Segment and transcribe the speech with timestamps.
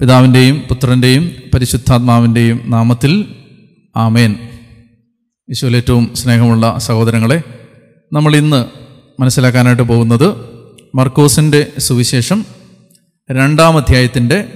[0.00, 3.34] പിതാവിന്റെയും പുത്രന്റെയും പരിശുദ്ധാത്മാവിന്റെയും നാമത്തിൽ
[3.96, 4.36] ആമേൻ.
[5.76, 7.42] ഏറ്റവും സ്നേഹമുള്ള സഹോദരങ്ങളെ
[8.12, 8.64] നമ്മൾ ഇന്ന്
[9.22, 10.34] മനസ്സിലാക്കാനായിട്ട് പോകുന്നത്
[10.94, 12.44] മർക്കോസിന്റെ സുവിശേഷം
[13.30, 14.48] രണ്ടാം അധ്യായത്തിന്റെ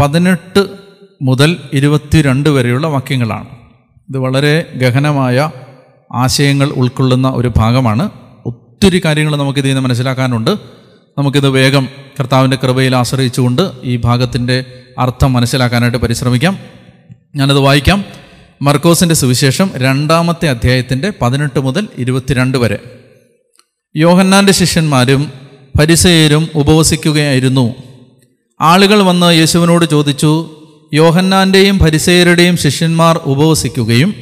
[0.00, 0.66] പതിനെട്ട്
[1.22, 3.48] മുതൽ ഇരുപത്തിരണ്ട് വരെയുള്ള വാക്യങ്ങളാണ്.
[4.08, 5.50] ഇത് വളരെ ഗഹനമായ
[6.12, 8.10] ആശയങ്ങൾ ഉൾക്കൊള്ളുന്ന ഒരു ഭാഗമാണ്.
[8.46, 10.77] ഒത്തിരി കാര്യങ്ങൾ നമുക്കിതിൽ നിന്ന് മനസ്സിലാക്കാനുണ്ട്.
[11.18, 11.88] നമുക്കിത് വേഗം
[12.20, 14.64] കർത്താവിന്റെ കൃപയിൽ ആശ്രയിച്ചുകൊണ്ട് ഈ ഭാഗത്തിന്റെ
[14.98, 16.58] അർത്ഥം മനസ്സിലാക്കാനായിട്ട് പരിശ്രമിക്കാം.
[17.36, 18.04] ഞാനത് വായിക്കാം.
[18.62, 22.78] മർക്കോസിന്റെ സുവിശേഷം രണ്ടാമത്തെ അധ്യായത്തിന്റെ പതിനെട്ട് മുതൽ ഇരുപത്തിരണ്ട് വരെ.
[23.96, 25.32] യോഹന്നാന്റെ ശിഷ്യന്മാരും
[25.80, 27.74] പരിസയരും ഉപവസിക്കുകയായിരുന്നു.
[28.60, 30.50] ആളുകൾ വന്ന് യേശുവിനോട് ചോദിച്ചു
[30.94, 34.14] യോഹന്നാന്റെയും പരിസയരുടെയും ശിഷ്യന്മാർ ഉപവസിക്കുകയും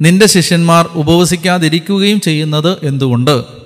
[0.00, 3.61] നിന്റെ ശിഷ്യന്മാർ ഉപവസിക്കാതിരിക്കുകയും ചെയ്യുന്നത് എന്തുകൊണ്ട്?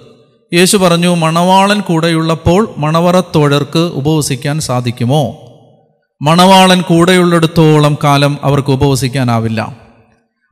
[0.54, 5.42] യേശു പറഞ്ഞു മണവാളൻ കൂടെയുള്ളപ്പോൾ മണവറത്തോഴർക്ക് ഉപവസിക്കാൻ സാധിക്കുമോ?
[6.22, 9.76] മണവാളൻ കൂടെയുള്ളിടത്തോളം കാലം അവർക്ക് ഉപവസിക്കാനാവില്ല.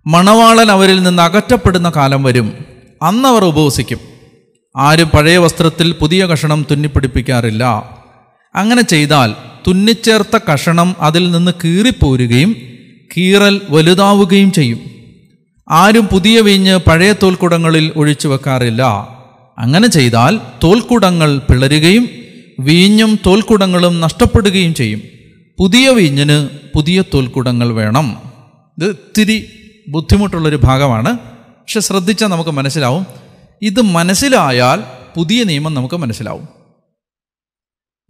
[0.06, 2.52] മണവാളൻ അവരിൽ നിന്ന് അകറ്റപ്പെടുന്ന കാലം വരും.
[3.02, 3.98] അന്നവർ ഉപവസിക്കും.
[4.76, 7.90] ആരും പഴയ വസ്ത്രത്തിൽ പുതിയ കഷണം തുന്നിപ്പിടിപ്പിക്കാറില്ല.
[8.54, 9.34] അങ്ങനെ ചെയ്താൽ
[9.68, 12.56] തുന്നിച്ചേർത്ത കഷണം അതിൽ നിന്ന് കീറിപ്പോരുകയും
[13.16, 14.80] കീറൽ വലുതാവുകയും ചെയ്യും.
[15.70, 19.13] ആരും പുതിയ വീഞ്ഞ് പഴയ തോൽക്കുടങ്ങളിൽ ഒഴിച്ചു വെക്കാറില്ല.
[19.58, 22.08] അങ്ങനെ ചെയ്താൽ തോൽക്കുടങ്ങൾ പിളരുകയും
[22.60, 25.02] വീഞ്ഞും തോൽക്കുടങ്ങളും നഷ്ടപ്പെടുകയും ചെയ്യും.
[25.58, 28.32] പുതിയ വീഞ്ഞിന് പുതിയ തോൽക്കുടങ്ങൾ വേണം.
[28.78, 29.50] ഇത് ഇത്തിരി
[29.88, 31.18] ബുദ്ധിമുട്ടുള്ളൊരു ഭാഗമാണ്.
[31.18, 33.06] പക്ഷെ ശ്രദ്ധിച്ചാൽ നമുക്ക് മനസ്സിലാവും.
[33.62, 34.82] ഇത് മനസ്സിലായാൽ
[35.16, 36.48] പുതിയ നിയമം നമുക്ക് മനസ്സിലാവും.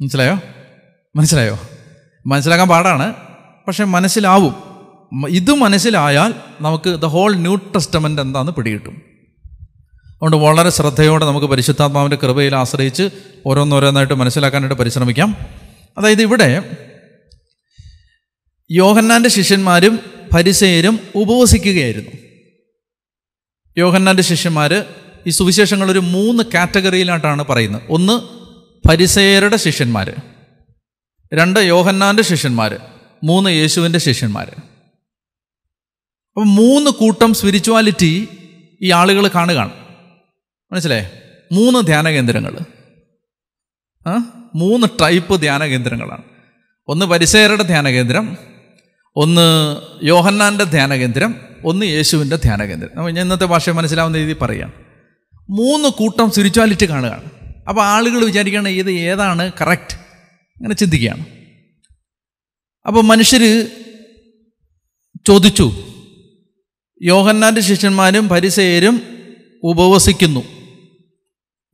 [0.01, 0.41] മനസ്സിലായോ?
[1.17, 1.59] മനസ്സിലായോ?
[2.27, 3.15] മനസ്സിലാക്കാൻ പാടാണ്.
[3.67, 4.55] പക്ഷെ മനസ്സിലാവും.
[5.29, 9.03] ഇത് മനസ്സിലായാൽ നമുക്ക് ദ ഹോൾ ന്യൂ ടെസ്റ്റമെന്റ് എന്താണെന്ന് പിടികിട്ടും.
[10.15, 13.09] അതുകൊണ്ട് വളരെ ശ്രദ്ധയോടെ നമുക്ക് പരിശുദ്ധാത്മാവിന്റെ കൃപയിൽ ആശ്രയിച്ച്
[13.47, 15.37] ഓരോന്നോരോന്നായിട്ട് മനസ്സിലാക്കാനായിട്ട് പരിശ്രമിക്കാം.
[15.99, 16.77] അതായത് ഇവിടെ
[18.71, 19.99] യോഹന്നാന്റെ ശിഷ്യന്മാരും
[20.35, 22.11] പരിസയരും ഉപവസിക്കുകയായിരുന്നു.
[23.79, 24.85] യോഹന്നാന്റെ ശിഷ്യന്മാർ
[25.27, 27.83] ഈ സുവിശേഷങ്ങൾ ഒരു മൂന്ന് കാറ്റഗറിയിലായിട്ടാണ് പറയുന്നത്.
[27.89, 28.21] ഒന്ന്
[28.89, 30.15] പരിസയരുടെ ശിഷ്യന്മാർ
[31.35, 32.79] രണ്ട് യോഹന്നാന്റെ ശിഷ്യന്മാർ
[33.25, 34.51] മൂന്ന് യേശുവിന്റെ ശിഷ്യന്മാർ
[36.37, 38.29] അപ്പം മൂന്ന് കൂട്ടം സ്പിരിച്വാലിറ്റി
[38.83, 39.84] ഈ ആളുകൾ കാണുകയാണ്.
[40.73, 41.11] മനസ്സിലായേ?
[41.53, 42.59] മൂന്ന് ധ്യാന കേന്ദ്രങ്ങൾ
[44.07, 44.17] ആ?
[44.55, 46.23] മൂന്ന് ടൈപ്പ് ധ്യാന കേന്ദ്രങ്ങളാണ്.
[46.89, 48.39] ഒന്ന് പരിസയരുടെ ധ്യാന കേന്ദ്രം
[49.17, 53.15] ഒന്ന് യോഹന്നാന്റെ ധ്യാന കേന്ദ്രം ഒന്ന് യേശുവിന്റെ ധ്യാന കേന്ദ്രം.
[53.15, 54.73] ഞാൻ ഇന്നത്തെ ഭാഷ മനസ്സിലാവുന്ന രീതിയിൽ പറയാം.
[55.51, 57.25] മൂന്ന് കൂട്ടം സ്പിരിച്വാലിറ്റി കാണുകയാണ്.
[57.69, 59.95] അപ്പോൾ ആളുകൾ വിചാരിക്കുകയാണ് ഇത് ഏതാണ് കറക്റ്റ്
[60.57, 61.27] അങ്ങനെ ചിന്തിക്കുകയാണ്.
[62.87, 63.69] അപ്പോൾ മനുഷ്യർ
[65.27, 65.85] ചോദിച്ചു
[67.03, 69.14] യോഹന്നാന്റെ ശിഷ്യന്മാരും പരിസയരും
[69.65, 70.41] ഉപവസിക്കുന്നു.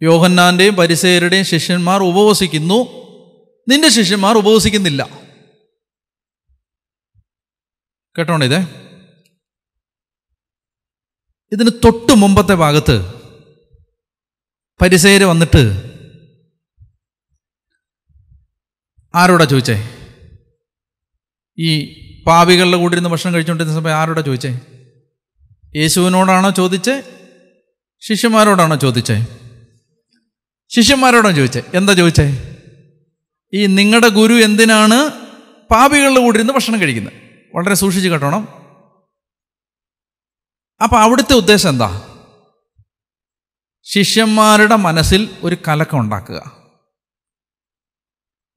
[0.02, 2.74] യോഹന്നാന്റെയും പരിസയരുടെയും ശിഷ്യന്മാർ ഉപവസിക്കുന്നു.
[3.68, 5.08] നിന്റെ ശിഷ്യന്മാർ ഉപവസിക്കുന്നില്ല.
[8.18, 8.58] കേട്ടോണേ ഇതേ?
[11.52, 13.14] ഇതിന് തൊട്ട് മുമ്പത്തെ ഭാഗത്ത്
[14.82, 15.90] പരിസയര് വന്നിട്ട്
[19.14, 19.88] ആരോടാ ചോദിച്ചേ?
[21.58, 24.60] ഈ പാവികളുടെ കൂടെ ഇരുന്ന് ഭക്ഷണം കഴിച്ചുകൊണ്ടിരുന്ന സമയം ആരോടാ ചോദിച്ചേ?
[25.76, 27.02] യേശുവിനോടാണോ ചോദിച്ചേ?
[28.00, 29.26] ശിഷ്യന്മാരോടാണോ ചോദിച്ചേ?
[30.68, 31.62] ശിഷ്യന്മാരോടാണ് ചോദിച്ചേ?
[31.74, 32.56] എന്താ ചോദിച്ചേ?
[33.54, 35.10] ഈ നിങ്ങളുടെ ഗുരു എന്തിനാണ്
[35.70, 37.12] പാപികളുടെ കൂടെ ഇരുന്ന് ഭക്ഷണം കഴിക്കുന്നത്
[37.54, 38.48] വളരെ സൂക്ഷിച്ച് കേട്ടോണം.
[40.82, 42.18] അപ്പോൾ അവിടുത്തെ ഉദ്ദേശം എന്താ?
[43.82, 46.60] ശിഷ്യന്മാരുടെ മനസ്സിൽ ഒരു കലക്കം ഉണ്ടാക്കുക.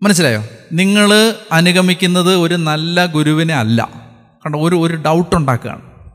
[0.02, 0.44] മനസ്സിലായോ?
[0.74, 3.90] നിങ്ങൾ അനുഗമിക്കുന്നത് ഒരു നല്ല ഗുരുവിനെ അല്ല.
[4.46, 6.12] കണ്ടോ ഒരു ഒരു ഡൗട്ട് ഉണ്ടാക്കുകയാണ്.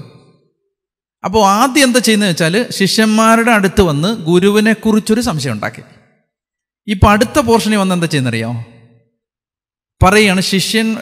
[1.25, 5.81] അപ്പോൾ ആദ്യം എന്താ ചെയ്യുന്നത് വെച്ചാൽ ശിഷ്യന്മാരുടെ അടുത്ത് വന്ന് ഗുരുവിനെ കുറിച്ചൊരു സംശയം ഉണ്ടാക്കി.
[6.87, 8.51] ഇപ്പം അടുത്ത പോർഷനിൽ വന്ന് എന്താ ചെയ്യുന്നറിയോ?
[10.03, 10.97] പറയാണ് ശിഷ്യൻ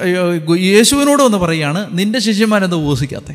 [0.60, 3.32] യേശുവിനോട് വന്ന് പറയാണ് നിന്റെ ശിഷ്യന്മാരെന്താ ഉപസിക്കാത്ത?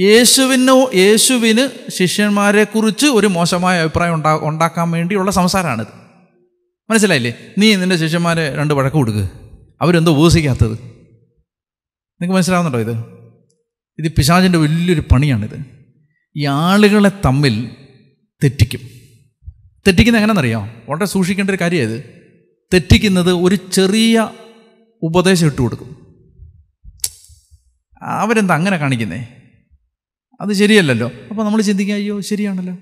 [0.00, 5.94] യേശുവിനോ യേശുവിന് ശിഷ്യന്മാരെക്കുറിച്ച് ഒരു മോശമായ അഭിപ്രായം ഉണ്ടാ ഉണ്ടാക്കാൻ വേണ്ടിയുള്ള സംസാരമാണിത്
[6.90, 7.32] മനസ്സിലായില്ലേ?
[7.58, 9.30] നീ നിന്റെ ശിഷ്യന്മാരെ രണ്ട് വഴക്ക് കൊടുക്കുക
[9.80, 10.76] അവരെന്തോ ഉപസിക്കാത്തത്?
[12.20, 12.98] നിങ്ങൾക്ക് മനസ്സിലാവുന്നുണ്ടോ ഇത്?
[13.98, 15.64] ഇത് പിശാചിന്റെ വലിയൊരു പണിയാണിത്.
[16.36, 17.70] ഈ ആളുകളെ തമ്മിൽ
[18.44, 18.80] തെറ്റിക്കും.
[19.86, 22.04] തെറ്റിക്കുന്നത് എങ്ങനെയെന്നറിയാം വളരെ സൂക്ഷിക്കേണ്ട ഒരു കാര്യമായത്
[22.74, 24.28] തെറ്റിക്കുന്നത് ഒരു ചെറിയ
[25.02, 26.06] ഉപദേശം ഇട്ട് കൊടുക്കും.
[28.02, 29.28] അവരെന്താ അങ്ങനെ കാണിക്കുന്നേ?
[30.40, 31.10] അത് ശരിയല്ലല്ലോ.
[31.30, 32.74] അപ്പോൾ നമ്മൾ ചിന്തിക്കുക അയ്യോ ശരിയാണല്ലോ.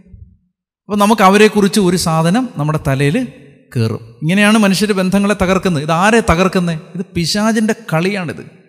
[0.85, 3.29] അപ്പോൾ നമുക്ക് അവരെക്കുറിച്ച് ഒരു സാധനം നമ്മുടെ തലയിൽ
[3.77, 4.19] കയറും.
[4.23, 5.83] ഇങ്ങനെയാണ് മനുഷ്യർ ബന്ധങ്ങളെ തകർക്കുന്നത്.
[5.83, 8.66] ഇത് ആരെ തകർക്കുന്നത് ഇത് പിശാചിന്റെ കളിയാണിത്.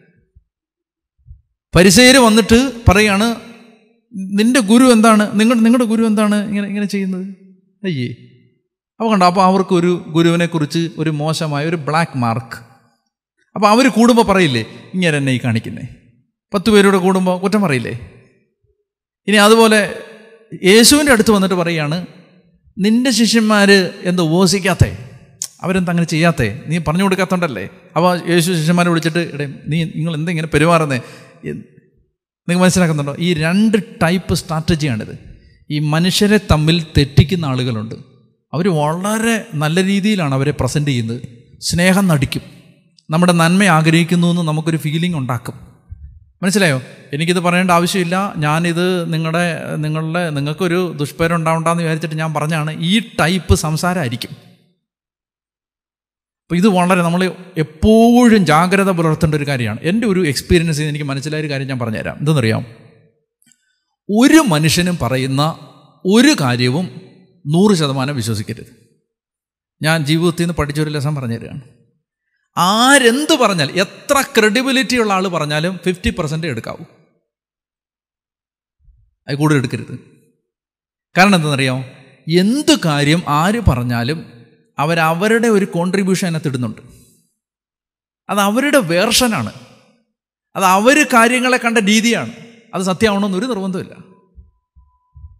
[1.75, 3.35] പരിസയര് വന്നിട്ട് പറയാണ്
[4.13, 5.39] നിന്റെ ഗുരു എന്താണ്?
[5.39, 7.25] നിങ്ങളുടെ നിങ്ങളുടെ ഗുരു എന്താണ് ഇങ്ങനെ ഇങ്ങനെ ചെയ്യുന്നത്?
[7.83, 8.07] അയ്യേ.
[8.99, 12.57] അപ്പോൾ കണ്ടോ അപ്പോൾ അവർക്ക് ഒരു ഗുരുവിനെക്കുറിച്ച് ഒരു മോശമായ ഒരു ബ്ലാക്ക് മാർക്ക്.
[13.55, 15.87] അപ്പോൾ അവർ കൂടുമ്പോൾ പറയില്ലേ ഇങ്ങനെ എന്നെ ഈ കാണിക്കുന്നേ.
[16.53, 17.99] പത്ത് പേരുടെ കൂടുമ്പോൾ കുറ്റം പറയില്ലേ?
[19.27, 20.03] ഇനി അതുപോലെ
[20.63, 22.05] യേശുവിന്റെ അടുത്ത് വന്നിട്ട് പറയുകയാണ്
[22.79, 23.71] നിന്റെ ശിഷ്യന്മാർ
[24.03, 24.97] എന്ത് ഉപവസിക്കാത്തേ
[25.63, 26.63] അവരെന്താ അങ്ങനെ ചെയ്യാത്തേ?
[26.67, 27.69] നീ പറഞ്ഞു കൊടുക്കാത്തോണ്ടല്ലേ?
[27.95, 30.47] അപ്പോൾ യേശു ശിഷ്യന്മാരെ വിളിച്ചിട്ട് ഇടേ നീ നിങ്ങൾ എന്താ ഇങ്ങനെ
[31.43, 31.77] പെരുമാറുന്നേ
[32.49, 33.15] നിങ്ങൾ മനസ്സിലാക്കുന്നുണ്ടോ?
[33.19, 35.19] ഈ രണ്ട് ടൈപ്പ് സ്ട്രാറ്റജിയാണിത്
[35.71, 37.95] ഈ മനുഷ്യരെ തമ്മിൽ തെറ്റിക്കുന്ന ആളുകളുണ്ട്.
[38.53, 41.21] അവർ വളരെ നല്ല രീതിയിലാണ് അവരെ പ്രസന്റ് ചെയ്യുന്നത്.
[41.59, 42.41] സ്നേഹം നടിക്കും.
[43.09, 45.53] നമ്മുടെ നന്മ ആഗ്രഹിക്കുന്നു എന്ന് നമുക്കൊരു ഫീലിംഗ് ഉണ്ടാക്കും.
[46.43, 46.81] മനസ്സിലായോ?
[47.13, 48.33] എനിക്കിത് പറയേണ്ട ആവശ്യമില്ല.
[48.37, 54.46] ഞാനിത് നിങ്ങളുടെ നിങ്ങളുടെ നിങ്ങൾക്കൊരു ദുഷ്പേരം ഉണ്ടാവണ്ടെന്ന് വിചാരിച്ചിട്ട് ഞാൻ പറഞ്ഞാണ് ഈ ടൈപ്പ് സംസാരമായിരിക്കും.
[56.47, 59.79] അപ്പോൾ ഇത് വളരെ നമ്മൾ എപ്പോഴും ജാഗ്രത പുലർത്തേണ്ട ഒരു കാര്യമാണ്.
[59.81, 62.17] എന്റെ ഒരു എക്സ്പീരിയൻസ് എനിക്ക് മനസ്സിലായ ഒരു കാര്യം ഞാൻ പറഞ്ഞുതരാം.
[62.17, 62.65] എന്തെന്നറിയാം
[64.09, 65.41] ഒരു മനുഷ്യനും പറയുന്ന
[66.05, 67.01] ഒരു കാര്യവും
[67.47, 68.87] നൂറ് ശതമാനം വിശ്വസിക്കരുത്.
[69.81, 71.61] ഞാൻ ജീവിതത്തിൽ നിന്ന് പഠിച്ചൊരു ലെസൺ പറഞ്ഞു തരികയാണ്
[72.57, 76.85] ആരെന്ത് പറഞ്ഞാൽ എത്ര ക്രെഡിബിലിറ്റി ഉള്ള ആൾ പറഞ്ഞാലും ഫിഫ്റ്റി പെർസെന്റ് എടുക്കാവൂ.
[79.27, 79.99] അത് കൂടുതൽ എടുക്കരുത്.
[81.17, 81.85] കാരണം എന്താണെന്നറിയാമോ?
[82.39, 84.37] എന്ത് കാര്യം ആര് പറഞ്ഞാലും
[84.79, 86.81] അവരവരുടെ ഒരു കോൺട്രിബ്യൂഷൻ അതിനകത്ത് ഇടുന്നുണ്ട്.
[88.29, 89.51] അത് അവരുടെ വേർഷനാണ്
[90.55, 92.31] അത് അവർ കാര്യങ്ങളെ കണ്ട രീതിയാണ്.
[92.73, 93.93] അത് സത്യമാവണമെന്നൊരു നിർബന്ധമില്ല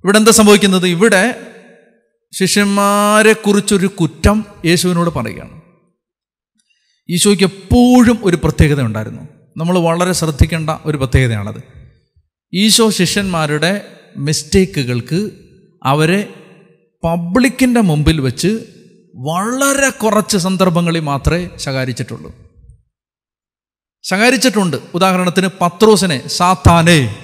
[0.03, 0.87] ഇവിടെ എന്താ സംഭവിക്കുന്നത്?
[0.87, 1.53] ഇവിടെ
[2.31, 5.61] ശിഷ്യന്മാരെ കുറിച്ചൊരു കുറ്റം യേശുവിനോട് പറയുകയാണ്.
[7.09, 9.21] ഈശോയ്ക്ക് എപ്പോഴും ഒരു പ്രത്യേകത ഉണ്ടായിരുന്നു.
[9.57, 11.61] നമ്മൾ വളരെ ശ്രദ്ധിക്കേണ്ട ഒരു പ്രത്യേകതയാണത്.
[12.53, 15.31] ഈശോ ശിഷ്യന്മാരുടെ മിസ്റ്റേക്കുകൾക്ക്
[15.83, 16.33] അവരെ
[17.03, 18.76] പബ്ലിക്കിന്റെ മുമ്പിൽ വെച്ച്
[19.17, 22.35] വളരെ കുറച്ച് സന്ദർഭങ്ങളിൽ മാത്രമേ ശകാരിച്ചിട്ടുള്ളൂ.
[24.03, 24.77] ശകാരിച്ചിട്ടുണ്ട്.
[24.93, 27.15] ഉദാഹരണത്തിന് പത്രോസിനെ സാത്താനെ.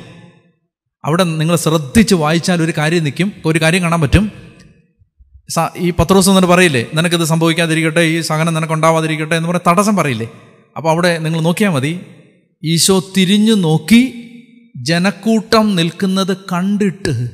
[1.06, 3.32] അവിടെ നിങ്ങൾ ശ്രദ്ധിച്ച് വായിച്ചാൽ ഒരു കാര്യം നിൽക്കും.
[3.46, 4.32] ഒരു കാര്യം കാണാൻ പറ്റും.
[5.78, 10.30] ഈ പത്രോസ് എന്നിട്ട് പറയില്ലേ നിനക്കിത് സംഭവിക്കാതിരിക്കട്ടെ ഈ സഹനം നിനക്ക് ഉണ്ടാവാതിരിക്കട്ടെ എന്ന് പറഞ്ഞ തടസ്സം പറയില്ലേ.
[10.78, 12.00] അപ്പോൾ അവിടെ നിങ്ങൾ നോക്കിയാൽ മതി.
[12.64, 14.30] ഈശോ തിരിഞ്ഞു നോക്കി
[14.78, 17.30] ജനക്കൂട്ടം നിൽക്കുന്നത് കണ്ടിട്ട്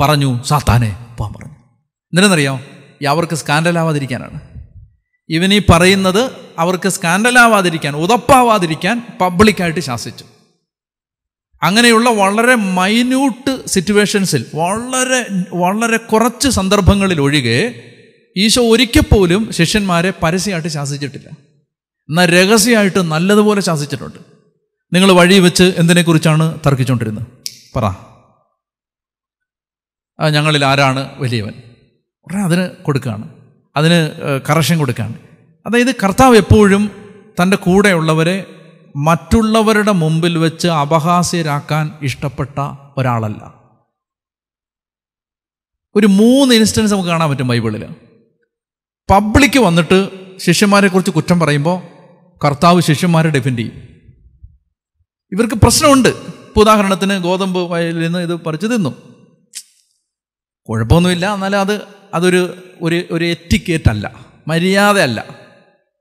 [0.00, 1.52] പറഞ്ഞു സാത്താനെ പോകാൻ പറഞ്ഞു.
[1.52, 2.73] എന്തിനെന്നറിയാം ഈ
[3.06, 4.40] അവർക്ക് സ്കാൻഡലാവാതിരിക്കാനാണ്.
[5.28, 10.24] ഇവനീ പറയുന്നത് അവർക്ക് സ്കാൻഡലാവാതിരിക്കാൻ ഉതപ്പാവാതിരിക്കാൻ പബ്ലിക്കായിട്ട് ശാസിച്ചു.
[11.62, 17.90] അങ്ങനെയുള്ള വളരെ മൈന്യൂട്ട് സിറ്റുവേഷൻസിൽ വളരെ വളരെ കുറച്ച് സന്ദർഭങ്ങളിൽ ഒഴികെ
[18.36, 21.28] ഈശോ ഒരിക്കൽ പോലും ശിഷ്യന്മാരെ പരസ്യമായിട്ട് ശാസിച്ചിട്ടില്ല.
[22.08, 24.18] എന്നാൽ രഹസ്യമായിട്ട് നല്ലതുപോലെ ശാസിച്ചിട്ടുണ്ട്.
[24.92, 27.26] നിങ്ങൾ വഴി വെച്ച് എന്തിനെക്കുറിച്ചാണ് തർക്കിച്ചുകൊണ്ടിരുന്നത്?
[27.76, 27.88] പറ.
[30.28, 31.52] ഞങ്ങളിൽ ആരാണ് വലിയവൻ?
[32.24, 33.28] ഉടനെ അതിന് കൊടുക്കുകയാണ്.
[33.76, 34.10] അതിന്
[34.50, 35.14] കറക്ഷൻ കൊടുക്കുകയാണ്.
[35.66, 36.90] അതായത് കർത്താവ് എപ്പോഴും
[37.42, 38.50] തന്റെ കൂടെയുള്ളവരെ
[38.96, 42.58] മറ്റുള്ളവരുടെ മുമ്പിൽ വെച്ച് അപഹാസ്യരാക്കാൻ ഇഷ്ടപ്പെട്ട
[42.96, 43.54] ഒരാളല്ല.
[45.94, 47.94] ഒരു മൂന്ന് ഇൻസ്റ്റൻസ് നമുക്ക് കാണാൻ പറ്റും ബൈബിളിൽ
[49.10, 51.82] പബ്ലിക് വന്നിട്ട് ശിഷ്യന്മാരെ കുറിച്ച് കുറ്റം പറയുമ്പോൾ
[52.44, 53.76] കർത്താവ് ശിഷ്യന്മാരെ ഡിഫെൻഡ് ചെയ്യും.
[55.32, 56.08] ഇവർക്ക് പ്രശ്നമുണ്ട്.
[56.08, 58.94] ഇപ്പോൾ ഉദാഹരണത്തിന് ഗോതമ്പ് വയലിൽ നിന്ന് ഇത് പറിച്ചു തിന്നു.
[60.68, 61.34] കുഴപ്പമൊന്നുമില്ല.
[61.34, 65.24] എന്നാലും അത് അതൊരു ഒരു ഒരു എറ്റിക്കേറ്റ് അല്ല മര്യാദയല്ല.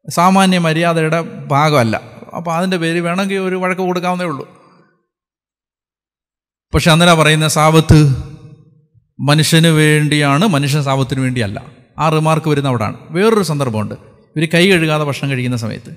[0.09, 2.01] സാമാന്യ മര്യാദയുടെ ഭാഗമല്ല.
[2.37, 4.63] അപ്പോൾ അതിന്റെ പേര് വേണമെങ്കിൽ ഒരു വഴക്ക് കൊടുക്കാവുന്നേ ഉള്ളൂ.
[6.73, 8.15] പക്ഷെ അന്നേരം പറയുന്ന സാപത്ത്
[9.19, 11.65] മനുഷ്യന് വേണ്ടിയാണ് മനുഷ്യൻ സാപത്തിന് വേണ്ടിയല്ല.
[11.99, 12.97] ആ റിമാർക്ക് വരുന്ന അവിടാണ്.
[13.09, 13.95] വേറൊരു സന്ദർഭമുണ്ട്.
[14.35, 15.95] ഇവർ കൈ കഴുകാതെ ഭക്ഷണം കഴിക്കുന്ന സമയത്ത്.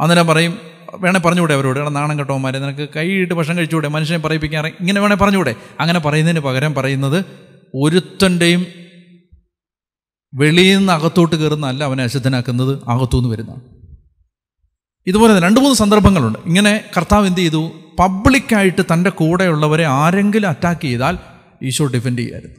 [0.00, 0.58] അന്നേരം പറയും
[0.94, 1.78] വേണേൽ പറഞ്ഞുകൂടെ അവരോട്?
[1.78, 3.88] എടാ നാണം കെട്ടവന്മാരെ നിനക്ക് കൈയിട്ട് ഭക്ഷണം കഴിച്ചുകൂടെ?
[3.88, 5.54] മനുഷ്യനെ പറയിപ്പിക്കാൻ ഇങ്ങനെ വേണേൽ പറഞ്ഞുകൂടെ?
[5.80, 7.24] അങ്ങനെ പറയുന്നതിന് പകരം പറയുന്നത്
[7.74, 8.66] ഒരുത്തന്റെയും
[10.34, 13.60] വെളിയിൽ നിന്ന് അകത്തോട്ട് കയറുന്നതല്ല അവനെ അശുദ്ധനാക്കുന്നത് അകത്തുനിന്ന് വരുന്നതാണ്.
[15.06, 16.38] ഇതുപോലെ രണ്ട് മൂന്ന് സന്ദർഭങ്ങളുണ്ട്.
[16.46, 17.72] ഇങ്ങനെ കർത്താവ് എന്ത് ചെയ്തു?
[17.98, 21.18] പബ്ലിക്കായിട്ട് തന്റെ കൂടെയുള്ളവരെ ആരെങ്കിലും അറ്റാക്ക് ചെയ്താൽ
[21.62, 22.56] ഈശോ ഡിഫെൻഡ് ചെയ്യായിരുന്നു.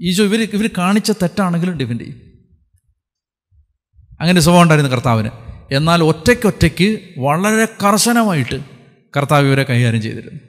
[0.00, 2.22] ഈശോ ഇവർ ഇവർ കാണിച്ച തെറ്റാണെങ്കിലും ഡിഫെൻഡ് ചെയ്യും.
[4.20, 5.30] അങ്ങനെ സ്വഭാവം ഉണ്ടായിരുന്നു കർത്താവിന്.
[5.72, 8.60] എന്നാൽ ഒറ്റയ്ക്കൊറ്റയ്ക്ക് വളരെ കർശനമായിട്ട്
[9.16, 10.40] കർത്താവ് ഇവരെ കൈകാര്യം ചെയ്തിരുന്നു.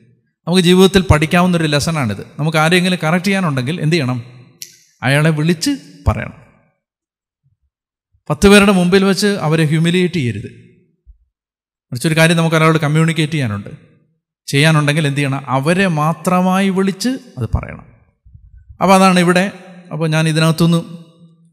[0.48, 4.39] നമുക്ക് ജീവിതത്തിൽ പഠിക്കാവുന്ന ഒരു ലെസണാണിത് നമുക്ക് ആരെങ്കിലും കറക്റ്റ് ചെയ്യാനുണ്ടെങ്കിൽ എന്ത് ചെയ്യണം?
[5.02, 5.72] അയാളെ വിളിച്ച്
[6.08, 6.50] പറയണം.
[8.30, 10.70] പത്ത് പേരുടെ മുമ്പിൽ വെച്ച് അവരെ ഹ്യൂമിലിയേറ്റ് ചെയ്യരുത്.
[11.92, 13.70] മറിച്ചൊരു കാര്യം നമുക്ക് ഒരാളോട് കമ്മ്യൂണിക്കേറ്റ് ചെയ്യാനുണ്ട്.
[14.48, 15.50] ചെയ്യാനുണ്ടെങ്കിൽ എന്ത് ചെയ്യണം?
[15.50, 17.86] അവരെ മാത്രമായി വിളിച്ച് അത് പറയണം.
[18.82, 19.52] അപ്പോൾ അതാണ് ഇവിടെ
[19.92, 20.84] അപ്പോൾ ഞാൻ ഇതിനകത്തുനിന്ന്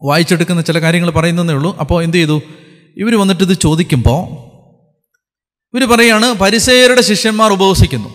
[0.03, 1.77] വായിച്ചെടുക്കുന്ന ചില കാര്യങ്ങൾ പറയുന്നതേ ഉള്ളൂ.
[1.79, 2.43] അപ്പോൾ എന്ത് ചെയ്തു?
[2.97, 4.47] ഇവർ വന്നിട്ട് ഇത് ചോദിക്കുമ്പോൾ
[5.77, 8.09] ഇവർ പറയാണ് പരിസേയരുടെ ശിഷ്യന്മാർ ഉപവസിക്കുന്നു.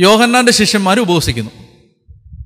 [0.00, 1.50] യോഹന്നാന്റെ ശിഷ്യന്മാർ ഉപവസിക്കുന്നു.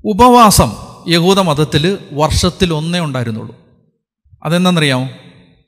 [0.05, 3.57] ഉപവാസം യഹൂദ മതത്തിൽ വർഷത്തിൽ ഒന്നേ ഉണ്ടായിരുന്നുള്ളൂ.
[4.43, 5.09] അതെന്താണെന്നറിയാമോ?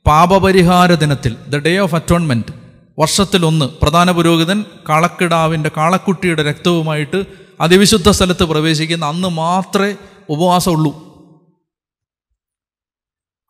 [0.05, 2.53] പാപപരിഹാര ദിനത്തിൽ ദ ഡേ ഓഫ് അറ്റോൺമെന്റ്
[2.99, 7.25] വർഷത്തിൽ ഒന്ന് പ്രധാന പുരോഹിതൻ കാളക്കിടാവിന്റെ കാളക്കുട്ടിയുടെ രക്തവുമായിട്ട്
[7.61, 9.95] അതിവിശുദ്ധ സ്ഥലത്ത് പ്രവേശിക്കുന്ന അന്ന് മാത്രമേ
[10.29, 11.11] ഉപവാസമുള്ളൂ.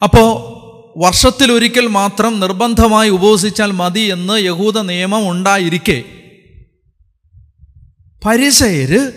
[0.04, 0.62] അപ്പോൾ
[1.06, 6.04] വർഷത്തിലൊരിക്കൽ മാത്രം നിർബന്ധമായി ഉപവസിച്ചാൽ മതി എന്ന് യഹൂദ നിയമം ഉണ്ടായിരിക്കെ
[8.26, 9.12] പരിസയര്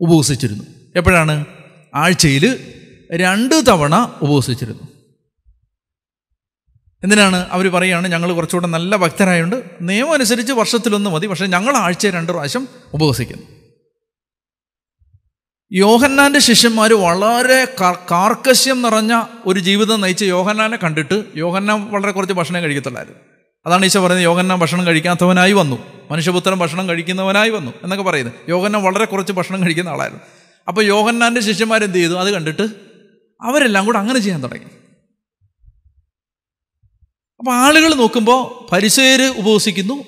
[0.00, 0.64] ഉപവസിച്ചിരുന്നു.
[0.96, 1.55] എപ്പോഴാണ്?
[1.96, 2.44] ആഴ്ചയിൽ
[3.12, 4.82] രണ്ട് തവണ ഉപവസിച്ചിരുന്നു.
[7.02, 12.32] എന്തിനാണ് അവർ പറയുകയാണ് ഞങ്ങൾ കുറച്ചുകൂടെ നല്ല ഭക്തരായതുകൊണ്ട് നിയമം അനുസരിച്ച് വർഷത്തിലൊന്ന് മതി പക്ഷേ ഞങ്ങൾ ആഴ്ച രണ്ട്
[12.32, 13.42] പ്രാവശ്യം ഉപവസിക്കുന്നു.
[15.72, 17.64] യോഹന്നാന്റെ ശിഷ്യന്മാർ വളരെ
[18.10, 23.20] കാർക്കശ്യം നിറഞ്ഞ ഒരു ജീവിതം നയിച്ച യോഹന്നാനെ കണ്ടിട്ട് യോഹന്നാൻ വളരെ കുറച്ച് ഭക്ഷണം കഴിക്കത്തുള്ളായിരുന്നു.
[23.66, 25.78] അതാണ് ഈശോ പറയുന്നത് യോഹന്നാൻ ഭക്ഷണം കഴിക്കാത്തവനായി വന്നു.
[26.10, 30.24] മനുഷ്യപുത്രൻ ഭക്ഷണം കഴിക്കുന്നവനായി വന്നു എന്നൊക്കെ പറയുന്നത് യോഹന്നാൻ വളരെ കുറച്ച് ഭക്ഷണം കഴിക്കുന്ന ആളായിരുന്നു.
[30.68, 32.12] അപ്പോൾ യോഹന്നാന്റെ ശിഷ്യന്മാരെന്ത് ചെയ്തു?
[32.12, 32.62] അത് കണ്ടിട്ട്
[33.42, 34.66] അവരെല്ലാം കൂടെ അങ്ങനെ ചെയ്യാൻ തുടങ്ങി.
[37.38, 40.04] അപ്പോൾ ആളുകൾ നോക്കുമ്പോൾ പരിസേര് ഉപവസിക്കുന്നു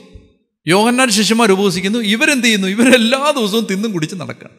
[0.66, 2.68] യോഹന്നാൻ ശിഷ്യന്മാർ ഉപവസിക്കുന്നു ഇവരെന്ത് ചെയ്യുന്നു?
[2.68, 4.50] ഇവരെല്ലാ ദിവസവും തിന്നും കുടിച്ച് നടക്കുക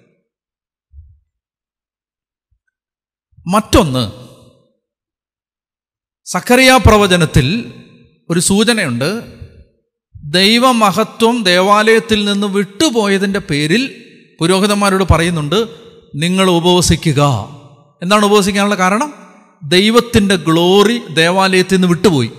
[3.47, 4.29] മറ്റൊന്ന്
[6.25, 7.73] സക്കറിയ പ്രവചനത്തിൽ
[8.29, 9.39] ഒരു സൂചനയുണ്ട്.
[10.23, 14.05] ദൈവമഹത്വം ദേവാലയത്തിൽ നിന്ന് വിട്ടുപോയതിന്റെ പേരിൽ
[14.39, 17.49] പുരോഹിതന്മാരോട് പറയുന്നുണ്ട് നിങ്ങൾ ഉപവസിക്കുക.
[18.01, 19.13] എന്താണ് ഉപവസിക്കാനുള്ള കാരണം?
[19.63, 22.31] ദൈവത്തിന്റെ ഗ്ലോറി ദേവാലയത്തിൽ നിന്ന് വിട്ടുപോയി.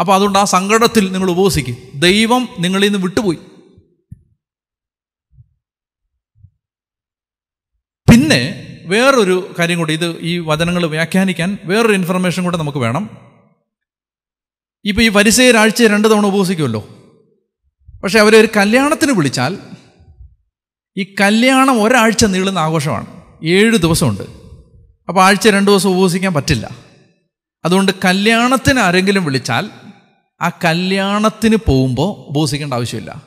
[0.00, 1.76] അപ്പോൾ അതുകൊണ്ട് ആ സങ്കടത്തിൽ നിങ്ങൾ ഉപവസിക്കും.
[1.94, 3.38] ദൈവം നിങ്ങളിൽ നിന്ന് വിട്ടുപോയി.
[8.10, 13.10] പിന്നെ വേറൊരു കാര്യം കൂടി ഇത് ഈ വചനങ്ങൾ വ്യാഖ്യാനിക്കാൻ വേറൊരു ഇൻഫർമേഷൻ കൂടെ നമുക്ക് വേണം.
[14.84, 16.88] ഇപ്പോൾ ഈ പരിസയരാഴ്ച രണ്ട് തവണ ഉപവസിക്കുമല്ലോ.
[18.02, 19.58] പക്ഷേ അവരെ ഒരു കല്യാണത്തിന് വിളിച്ചാൽ
[20.96, 23.15] ഈ കല്യാണം ഒരാഴ്ച നീളുന്ന ആഘോഷമാണ്.
[23.44, 24.22] ഏഴ് ദിവസമുണ്ട്.
[25.08, 26.70] അപ്പോൾ ആഴ്ച രണ്ട് ദിവസം ഉപവസിക്കാൻ പറ്റില്ല.
[27.64, 29.70] അതുകൊണ്ട് കല്യാണത്തിന് ആരെങ്കിലും വിളിച്ചാൽ
[30.42, 33.22] ആ കല്യാണത്തിന് പോകുമ്പോൾ ഉപവസിക്കേണ്ട ആവശ്യമില്ല.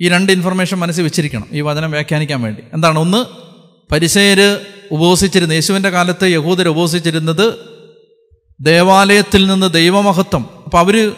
[0.00, 1.46] ഈ രണ്ട് ഇൻഫർമേഷൻ മനസ്സിൽ വെച്ചിരിക്കണം.
[1.52, 2.62] ഈ വചനം വ്യാഖ്യാനിക്കാൻ വേണ്ടി.
[2.72, 2.98] എന്താണ്?
[2.98, 3.24] ഒന്ന്
[3.92, 4.60] പരിസയര്
[4.90, 7.54] ഉപവസിച്ചിരുന്ന യേശുവിന്റെ കാലത്ത് യഹൂദർ ഉപവസിച്ചിരുന്നത്
[8.60, 10.50] ദേവാലയത്തിൽ നിന്ന് ദൈവമഹത്വം.
[10.64, 11.14] അപ്പോൾ അവർ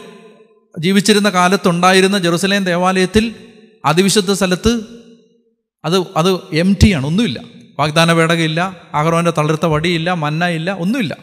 [0.79, 3.35] ജീവിച്ചിരുന്ന കാലത്തുണ്ടായിരുന്ന ജെറുസലേം ദേവാലയത്തിൽ
[3.85, 4.99] അതിവിശുദ്ധ സ്ഥലത്ത്
[5.89, 7.41] അത് അത് എം ടി ആണ് ഒന്നുമില്ല.
[7.79, 11.17] വാഗ്ദാന പേടകയില്ല അഹ്റോന്റെ തളിർത്ത വടിയില്ല മന്ന ഇല്ല ഒന്നുമില്ല.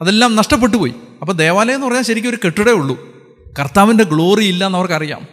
[0.00, 0.94] അതെല്ലാം നഷ്ടപ്പെട്ടു പോയി.
[1.20, 3.10] അപ്പോൾ ദേവാലയം എന്ന് പറഞ്ഞാൽ ശരിക്കും ഒരു കെട്ടിടേ ഉള്ളൂ.
[3.58, 5.26] കർത്താവിന്റെ ഗ്ലോറി ഇല്ല എന്ന് അവർക്കറിയാം.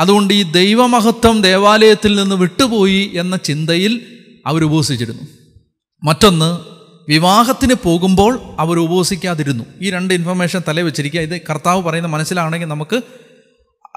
[0.00, 4.06] അതുകൊണ്ട് ഈ ദൈവമഹത്വം ദേവാലയത്തിൽ നിന്ന് വിട്ടുപോയി എന്ന ചിന്തയിൽ
[4.46, 5.22] അവർ ഉപവസിച്ചിരുന്നു
[6.04, 6.58] മറ്റൊന്ന്
[7.08, 9.64] വിവാഹത്തിന് പോകുമ്പോൾ അവർ ഉപസിക്കാതിരുന്നു.
[9.82, 13.00] ഈ രണ്ട് ഇൻഫർമേഷൻ തലേ വെച്ചിരിക്കുക ഇത് കർത്താവ് പറയുന്ന മനസ്സിലാണെങ്കിൽ നമുക്ക്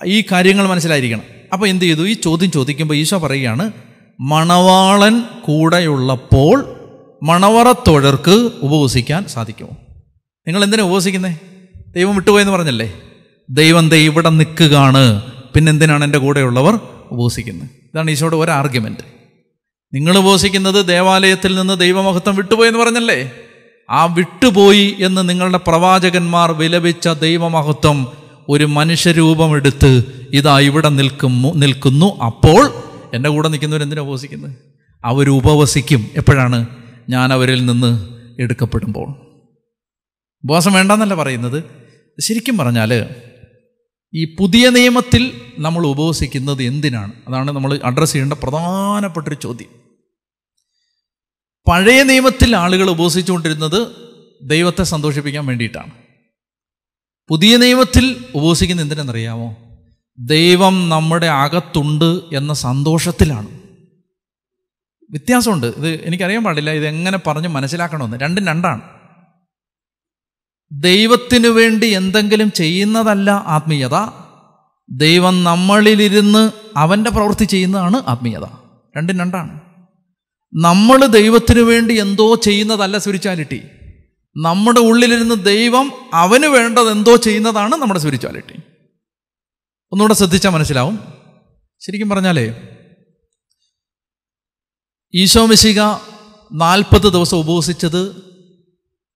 [0.06, 1.39] ഈ കാര്യങ്ങൾ മനസ്സിലായിരിക്കണം.
[1.54, 2.08] അപ്പോൾ എന്ത് ചെയ്തു?
[2.08, 3.72] ഈ ചോദ്യം ചോദിക്കുമ്പോൾ ഈശോ പറയുകയാണ്
[4.20, 6.76] മണവാളൻ കൂടെയുള്ളപ്പോൾ
[7.24, 9.70] മണവറത്തോഴർക്ക് ഉപവസിക്കാൻ സാധിക്കുമോ?
[10.48, 11.38] നിങ്ങൾ എന്തിനാ ഉപവസിക്കുന്നേ?
[11.96, 12.94] ദൈവം വിട്ടുപോയെന്ന് പറഞ്ഞല്ലേ?
[13.50, 15.32] ദൈവം ദൈ ഇവിടെ നിൽക്കുകയാണ്.
[15.56, 16.80] പിന്നെന്തിനാണ് എന്റെ കൂടെയുള്ളവർ
[17.12, 17.70] ഉപവസിക്കുന്നത്?
[17.70, 19.20] ഇതാണ് ഈശോയുടെ ഒരു ആർഗ്യുമെന്റ്
[19.94, 23.32] നിങ്ങൾ ഉപവസിക്കുന്നത് ദേവാലയത്തിൽ നിന്ന് ദൈവമഹത്വം വിട്ടുപോയെന്ന് പറഞ്ഞല്ലേ?
[23.90, 28.08] ആ വിട്ടുപോയി എന്ന് നിങ്ങളുടെ പ്രവാചകന്മാർ വിലപിച്ച ദൈവമഹത്വം
[28.50, 30.04] ഒരു മനുഷ്യരൂപമെടുത്ത്
[30.34, 32.20] ഇതാ ഇവിടെ നിൽക്കും നിൽക്കുന്നു.
[32.20, 34.56] അപ്പോൾ എന്റെ കൂടെ നിൽക്കുന്നവർ ഉപവസിക്കുന്നത്?
[35.06, 36.08] അവർ ഉപവസിക്കും.
[36.16, 36.68] എപ്പോഴാണ്?
[37.10, 38.10] ഞാൻ അവരിൽ നിന്ന്
[38.42, 39.08] എടുക്കപ്പെടുമ്പോൾ.
[40.44, 41.64] ഉപവാസം വേണ്ടെന്നല്ല പറയുന്നത്.
[42.20, 43.10] ശരിക്കും പറഞ്ഞാൽ
[44.14, 47.12] ഈ പുതിയ നിയമത്തിൽ നമ്മൾ ഉപവസിക്കുന്നത് എന്തിനാണ്?
[47.28, 49.68] അതാണ് നമ്മൾ അഡ്രസ്സ് ചെയ്യേണ്ട പ്രധാനപ്പെട്ടൊരു ചോദ്യം.
[51.68, 53.88] പഴയ നിയമത്തിൽ ആളുകൾ ഉപവസിച്ചുകൊണ്ടിരുന്നത്
[54.44, 56.09] ദൈവത്തെ സന്തോഷിപ്പിക്കാൻ വേണ്ടിയിട്ടാണ്.
[57.30, 59.56] പുതിയ നിയമത്തിൽ ഉപവസിക്കുന്ന എന്തിനെന്നറിയാമോ?
[60.20, 63.48] ദൈവം നമ്മുടെ അകത്തുണ്ട് എന്ന സന്തോഷത്തിലാണ്.
[65.12, 65.68] വ്യത്യാസമുണ്ട്.
[65.68, 66.72] ഇത് എനിക്കറിയാൻ പാടില്ല.
[66.72, 68.18] ഇത് എങ്ങനെ പറഞ്ഞ് മനസ്സിലാക്കണമെന്ന്.
[68.18, 68.82] രണ്ടും രണ്ടാണ്.
[70.72, 74.12] ദൈവത്തിനു വേണ്ടി എന്തെങ്കിലും ചെയ്യുന്നതല്ല ആത്മീയത.
[74.90, 78.46] ദൈവം നമ്മളിലിരുന്ന് അവന്റെ പ്രവൃത്തി ചെയ്യുന്നതാണ് ആത്മീയത.
[78.98, 79.62] രണ്ടും രണ്ടാണ്.
[80.56, 83.62] നമ്മൾ ദൈവത്തിനു വേണ്ടി എന്തോ ചെയ്യുന്നതല്ല സ്പിരിച്വാലിറ്റി
[84.40, 88.62] നമ്മുടെ ഉള്ളിലിരുന്ന് ദൈവം അവന് വേണ്ടത് എന്തോ ചെയ്യുന്നതാണ് നമ്മുടെ സ്പിരിച്വാലിറ്റി.
[89.92, 91.14] ഒന്നുകൂടെ ശ്രദ്ധിച്ചാൽ മനസ്സിലാവും.
[91.80, 92.76] ശരിക്കും പറഞ്ഞാലേ
[95.16, 95.82] ഈശോ മിശിക
[96.54, 98.16] നാൽപ്പത് ദിവസം ഉപവസിച്ചത്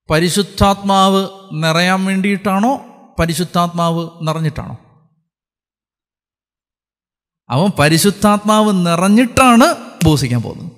[0.09, 2.77] പരിശുദ്ധാത്മാവ് നിറയാൻ വേണ്ടിയിട്ടാണോ
[3.19, 4.77] പരിശുദ്ധാത്മാവ് നിറഞ്ഞിട്ടാണോ?
[7.49, 9.63] അവൻ പരിശുദ്ധാത്മാവ് നിറഞ്ഞിട്ടാണ്
[10.03, 10.71] ഉപവസിക്കാൻ പോകുന്നത്.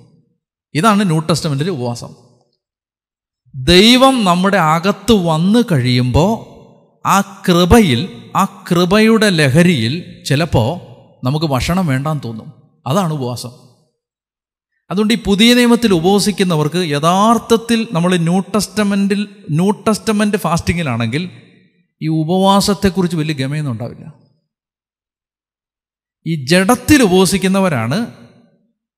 [0.74, 2.25] ഇതാണ് ന്യൂ ടെസ്റ്റമെന്റിലെ ഉപവാസം.
[3.64, 6.56] ദൈവം നമ്മുടെ അകത്ത് വന്നു കഴിയുമ്പോൾ
[7.08, 10.80] ആ കൃപയിൽ ആ കൃപയുടെ ലഹരിയിൽ ചിലപ്പോൾ
[11.26, 12.52] നമുക്ക് ഭക്ഷണം വേണ്ടാന്ന് തോന്നും.
[12.86, 13.50] അതാണ് ഉപവാസം.
[14.90, 21.30] അതുകൊണ്ട് ഈ പുതിയ നിയമത്തിൽ ഉപവസിക്കുന്നവർക്ക് യഥാർത്ഥത്തിൽ നമ്മൾ ന്യൂ ടെസ്റ്റമെന്റിൽ ന്യൂ ടെസ്റ്റമെന്റ് ഫാസ്റ്റിങ്ങിലാണെങ്കിൽ
[22.02, 24.14] ഈ ഉപവാസത്തെക്കുറിച്ച് വലിയ ഗമയൊന്നും ഉണ്ടാവില്ല.
[26.26, 28.06] ഈ ജഡത്തിൽ ഉപവസിക്കുന്നവരാണ്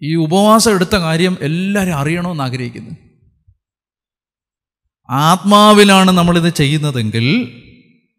[0.03, 3.08] ഈ ഉപവാസം എടുത്ത കാര്യം എല്ലാവരും അറിയണമെന്ന് ആഗ്രഹിക്കുന്നത്
[5.11, 7.25] ആത്മാവിലാണ് നമ്മളിത് ചെയ്യുന്നതെങ്കിൽ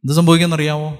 [0.04, 0.98] എന്ത് സംഭവിക്കുമെന്നറിയാമോ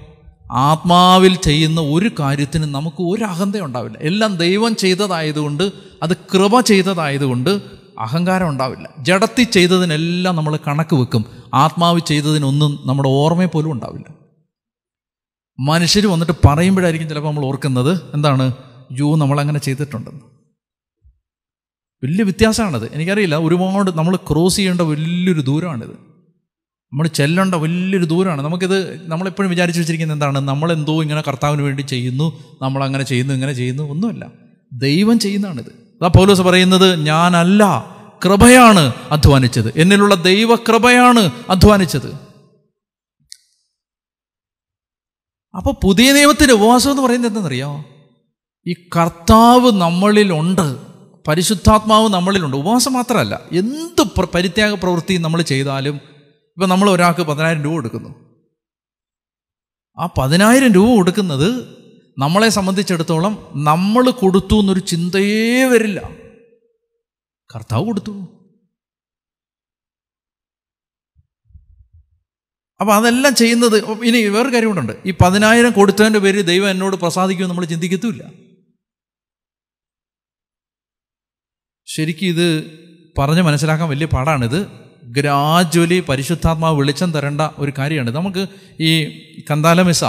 [0.52, 3.98] ആത്മാവിൽ ചെയ്യുന്ന ഒരു കാര്യത്തിന് നമുക്ക് ഒരു അഹന്ത ഉണ്ടാവില്ല.
[4.00, 7.60] എല്ലാം ദൈവം ചെയ്തതായതുകൊണ്ട് അത് കൃപ ചെയ്തതായതുകൊണ്ട്
[7.98, 8.90] അഹങ്കാരം ഉണ്ടാവില്ല.
[8.98, 11.24] ജഡത്തി ചെയ്തതിനെല്ലാം നമ്മൾ കണക്ക് വെക്കും.
[11.54, 14.04] ആത്മാവ് ചെയ്തതിനൊന്നും നമ്മുടെ ഓർമ്മയെ പോലും ഉണ്ടാവില്ല.
[15.60, 18.52] മനുഷ്യർ വന്നിട്ട് പറയുമ്പോഴായിരിക്കും ചിലപ്പോൾ നമ്മൾ ഓർക്കുന്നത് എന്താണ്?
[18.92, 20.29] യോ നമ്മളങ്ങനെ ചെയ്തിട്ടുണ്ടെന്ന്.
[22.04, 22.94] വലിയ വ്യത്യാസമാണത്.
[22.94, 26.10] എനിക്കറിയില്ല ഒരുപാട് നമ്മൾ ക്രോസ് ചെയ്യേണ്ട വലിയൊരു ദൂരമാണിത്.
[26.92, 28.42] നമ്മൾ ചെല്ലേണ്ട വലിയൊരു ദൂരമാണ്.
[28.42, 30.38] നമുക്കിത് നമ്മളെപ്പോഴും വിചാരിച്ചു വെച്ചിരിക്കുന്നത് എന്താണ്?
[30.38, 34.32] നമ്മളെന്തോ ഇങ്ങനെ കർത്താവിന് വേണ്ടി ചെയ്യുന്നു നമ്മളങ്ങനെ ചെയ്യുന്നു ഇങ്ങനെ ചെയ്യുന്നു ഒന്നുമല്ല.
[34.72, 35.68] ദൈവം ചെയ്യുന്നതാണിത്.
[35.68, 39.72] അതാ പൗലോസ് പറയുന്നത് ഞാനല്ല കൃപയാണ് അധ്വാനിച്ചത്.
[39.76, 42.30] എന്നിലുള്ള ദൈവകൃപയാണ് അധ്വാനിച്ചത്.
[45.56, 47.84] അപ്പോൾ പുതിയ നിയമത്തിന്റെ ഉപവാസം എന്ന് പറയുന്നത് എന്തെന്നറിയാമോ
[48.66, 50.89] ഈ കർത്താവ് നമ്മളിലുണ്ട്
[51.28, 52.56] പരിശുദ്ധാത്മാവ് നമ്മളിലുണ്ട്.
[52.56, 53.40] ഉപവാസം മാത്രമല്ല.
[53.52, 56.00] എന്ത് പരിത്യാഗ പ്രവൃത്തി നമ്മൾ ചെയ്താലും
[56.54, 58.30] ഇപ്പം നമ്മൾ ഒരാൾക്ക് പതിനായിരം രൂപ കൊടുക്കുന്നു.
[59.98, 61.80] ആ പതിനായിരം രൂപ കൊടുക്കുന്നത്
[62.18, 66.10] നമ്മളെ സംബന്ധിച്ചിടത്തോളം നമ്മൾ കൊടുത്തു എന്നൊരു ചിന്തയേ വരില്ല.
[67.54, 68.28] കർത്താവ് കൊടുത്തു.
[72.80, 77.64] അപ്പോൾ അതെല്ലാം ചെയ്യുന്നത് ഇനി വേറൊരു കാര്യം കൊണ്ടുണ്ട് ഈ പതിനായിരം കൊടുത്തതിന്റെ പേര് ദൈവം എന്നോട് പ്രസാദിക്കുമെന്ന് നമ്മൾ
[77.66, 78.24] ചിന്തിക്കത്തുമില്ല.
[81.94, 82.64] ശരിക്കും ഇത്
[83.18, 84.66] പറഞ്ഞ് മനസ്സിലാക്കാൻ വലിയ പാടാണിത്.
[85.04, 88.10] ഗ്രാജ്വലി പരിശുദ്ധാത്മാവ് വെളിച്ചം തരേണ്ട ഒരു കാര്യമാണ്.
[88.10, 88.46] നമുക്ക്
[88.82, 88.92] ഈ
[89.50, 90.04] കന്താലമിസ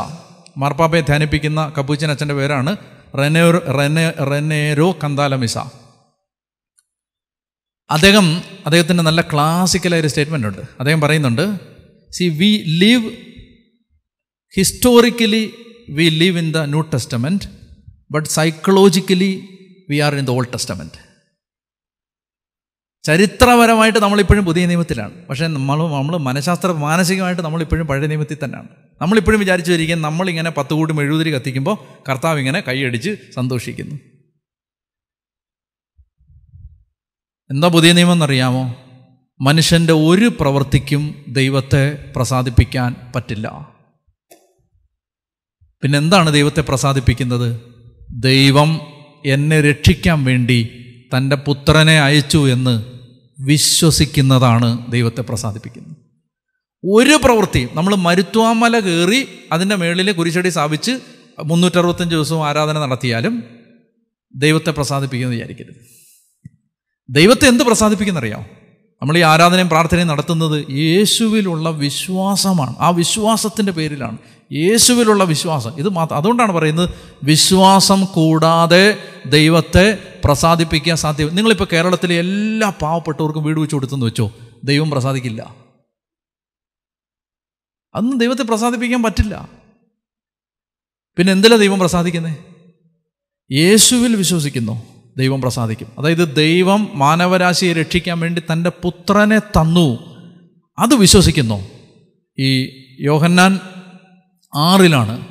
[0.58, 2.78] മാർപ്പാപ്പയെ ധ്യാനിപ്പിക്കുന്ന കപ്പൂച്ചൻ അച്ഛന്റെ പേരാണ്
[3.18, 5.58] റെനേ റെനേ റെനേരോ കന്താലമിസ
[7.90, 10.62] അദ്ദേഹം അദ്ദേഹത്തിന്റെ നല്ല ക്ലാസിക്കലായ ഒരു സ്റ്റേറ്റ്മെന്റ് ഉണ്ട്.
[10.62, 11.60] അദ്ദേഹം പറയുന്നുണ്ട്
[12.12, 13.12] see we live
[14.58, 15.54] historically
[15.90, 17.44] we live in the New Testament
[18.12, 19.32] but psychologically
[19.90, 21.11] we are in the Old Testament
[23.04, 25.28] ചരിത്രപരമായിട്ട് നമ്മളിപ്പോഴും പുതിയ നിയമത്തിലാണ്.
[25.28, 28.68] പക്ഷേ നമ്മൾ നമ്മൾ മനഃശാസ്ത്ര മാനസികമായിട്ട് നമ്മളിപ്പോഴും പഴയ നിയമത്തിൽ തന്നെയാണ്.
[29.02, 31.78] നമ്മളിപ്പോഴും വിചാരിച്ചു വരികയും നമ്മളിങ്ങനെ പത്ത് കൂട്ടും എഴുപതിരി കത്തിക്കുമ്പോൾ
[32.10, 33.96] കർത്താവ് ഇങ്ങനെ കൈയടിച്ച് സന്തോഷിക്കുന്നു.
[37.52, 38.76] എന്താ പുതിയ നിയമം എന്നറിയാമോ?
[39.42, 43.76] മനുഷ്യന്റെ ഒരു പ്രവൃത്തിക്കും ദൈവത്തെ പ്രസാദിപ്പിക്കാൻ പറ്റില്ല.
[45.84, 47.62] പിന്നെ എന്താണ് ദൈവത്തെ പ്രസാദിപ്പിക്കുന്നത്?
[48.12, 48.82] ദൈവം
[49.26, 50.78] എന്നെ രക്ഷിക്കാൻ വേണ്ടി
[51.18, 52.84] തന്റെ പുത്രനെ അയച്ചു എന്ന്
[53.40, 55.96] വിശ്വസിക്കുന്നതാണ് ദൈവത്തെ പ്രസാദിപ്പിക്കുന്നത്.
[56.86, 60.92] ഒരു പ്രവൃത്തി നമ്മൾ മരുത്വാമല കയറി അതിന്റെ മേളിൽ കുരിശടി സ്ഥാപിച്ച്
[61.44, 63.44] മുന്നൂറ്ററുപത്തഞ്ച് ദിവസവും ആരാധന നടത്തിയാലും
[64.36, 65.76] ദൈവത്തെ പ്രസാദിപ്പിക്കുമെന്ന് വിചാരിക്കരുത്.
[67.10, 68.46] ദൈവത്തെ എന്ത് പ്രസാദിപ്പിക്കുന്നറിയാമോ?
[69.02, 72.76] നമ്മൾ ഈ ആരാധനയും പ്രാർത്ഥനയും നടത്തുന്നത് യേശുവിലുള്ള വിശ്വാസമാണ്.
[72.80, 74.18] ആ വിശ്വാസത്തിന്റെ പേരിലാണ്.
[74.54, 75.80] യേശുവിലുള്ള വിശ്വാസം.
[75.80, 76.90] ഇത് മാത്രം അതുകൊണ്ടാണ് പറയുന്നത്
[77.24, 84.32] വിശ്വാസം കൂടാതെ ദൈവത്തെ പ്രസാദിപ്പിക്കാൻ സാധ്യം നിങ്ങളിപ്പോൾ കേരളത്തിലെ എല്ലാ പാവപ്പെട്ടവർക്കും വീട് വെച്ച് കൊടുത്തെന്ന് വെച്ചോ?
[84.64, 85.56] ദൈവം പ്രസാദിക്കില്ല.
[87.96, 89.50] അന്ന് ദൈവത്തെ പ്രസാദിപ്പിക്കാൻ പറ്റില്ല.
[91.18, 92.38] പിന്നെ എന്തിലാ ദൈവം പ്രസാദിക്കുന്നത്
[93.54, 94.84] യേശുവിൽ വിശ്വസിക്കുന്നു
[95.18, 95.88] ദൈവം പ്രസാദിക്കും.
[95.98, 99.98] അതായത് ദൈവം മാനവരാശിയെ രക്ഷിക്കാൻ വേണ്ടി തന്റെ പുത്രനെ തന്നു.
[100.80, 101.68] അത് വിശ്വസിക്കുന്നു.
[102.40, 102.68] ഈ
[103.00, 103.60] യോഹന്നാൻ
[104.56, 105.28] ആറിലാണ്.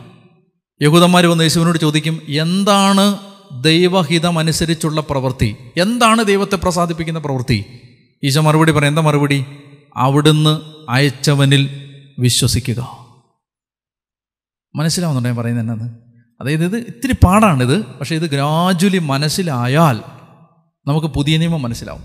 [0.83, 3.19] യഹൂദന്മാർ വന്ന് യേശുവിനോട് ചോദിക്കും എന്താണ്
[3.63, 5.57] ദൈവഹിതം അനുസരിച്ചുള്ള പ്രവൃത്തി?
[5.77, 7.65] എന്താണ് ദൈവത്തെ പ്രസാദിപ്പിക്കുന്ന പ്രവൃത്തി?
[8.25, 9.45] ഈശോ മറുപടി പറയും എന്താ മറുപടി?
[9.97, 13.11] അവിടുന്ന് അയച്ചവനിൽ വിശ്വസിക്കുക.
[14.75, 15.91] മനസ്സിലാവുന്നുണ്ടോ ഞാൻ പറയുന്നത് എന്നത്
[16.41, 20.01] അതായത് ഇത് ഇത്തിരി പാടാണിത് പക്ഷേ ഇത് ഗ്രാജുവലി മനസ്സിലായാൽ
[20.87, 22.03] നമുക്ക് പുതിയ നിയമം മനസ്സിലാവും.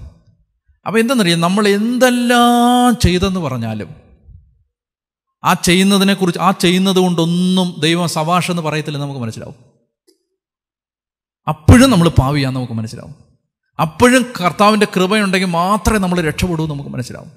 [0.88, 1.42] അപ്പോൾ എന്തെന്നറിയാം?
[1.42, 4.05] നമ്മൾ എന്തെല്ലാം ചെയ്തെന്ന് പറഞ്ഞാലും
[5.46, 9.56] ആ ചെയ്യുന്നതിനെക്കുറിച്ച് ആ ചെയ്യുന്നത് കൊണ്ടൊന്നും ദൈവം സവാഷ് എന്ന് പറയത്തില്ല നമുക്ക് മനസ്സിലാവും.
[11.48, 13.16] അപ്പോഴും നമ്മൾ പാവിയാന്ന് നമുക്ക് മനസ്സിലാവും.
[13.82, 17.32] അപ്പോഴും കർത്താവിന്റെ കൃപയുണ്ടെങ്കിൽ മാത്രമേ നമ്മൾ രക്ഷപ്പെടൂ നമുക്ക് മനസ്സിലാവും.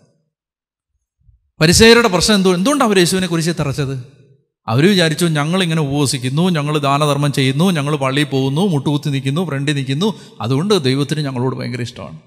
[1.61, 4.19] പരിസയരുടെ പ്രശ്നം എന്തോ എന്തുകൊണ്ടാണ് അവർ യേശുവിനെ കുറിച്ച് തറച്ചത്?
[4.67, 10.15] അവർ വിചാരിച്ചു ഞങ്ങളിങ്ങനെ ഉപവസിക്കുന്നു ഞങ്ങൾ ദാനധർമ്മം ചെയ്യുന്നു ഞങ്ങൾ പള്ളിയിൽ പോകുന്നു മുട്ടുകുത്തി നിൽക്കുന്നു ഫ്രണ്ടിൽ നിൽക്കുന്നു.
[10.41, 12.21] അതുകൊണ്ട് ദൈവത്തിന് ഞങ്ങളോട് ഭയങ്കര ഇഷ്ടമാണ്.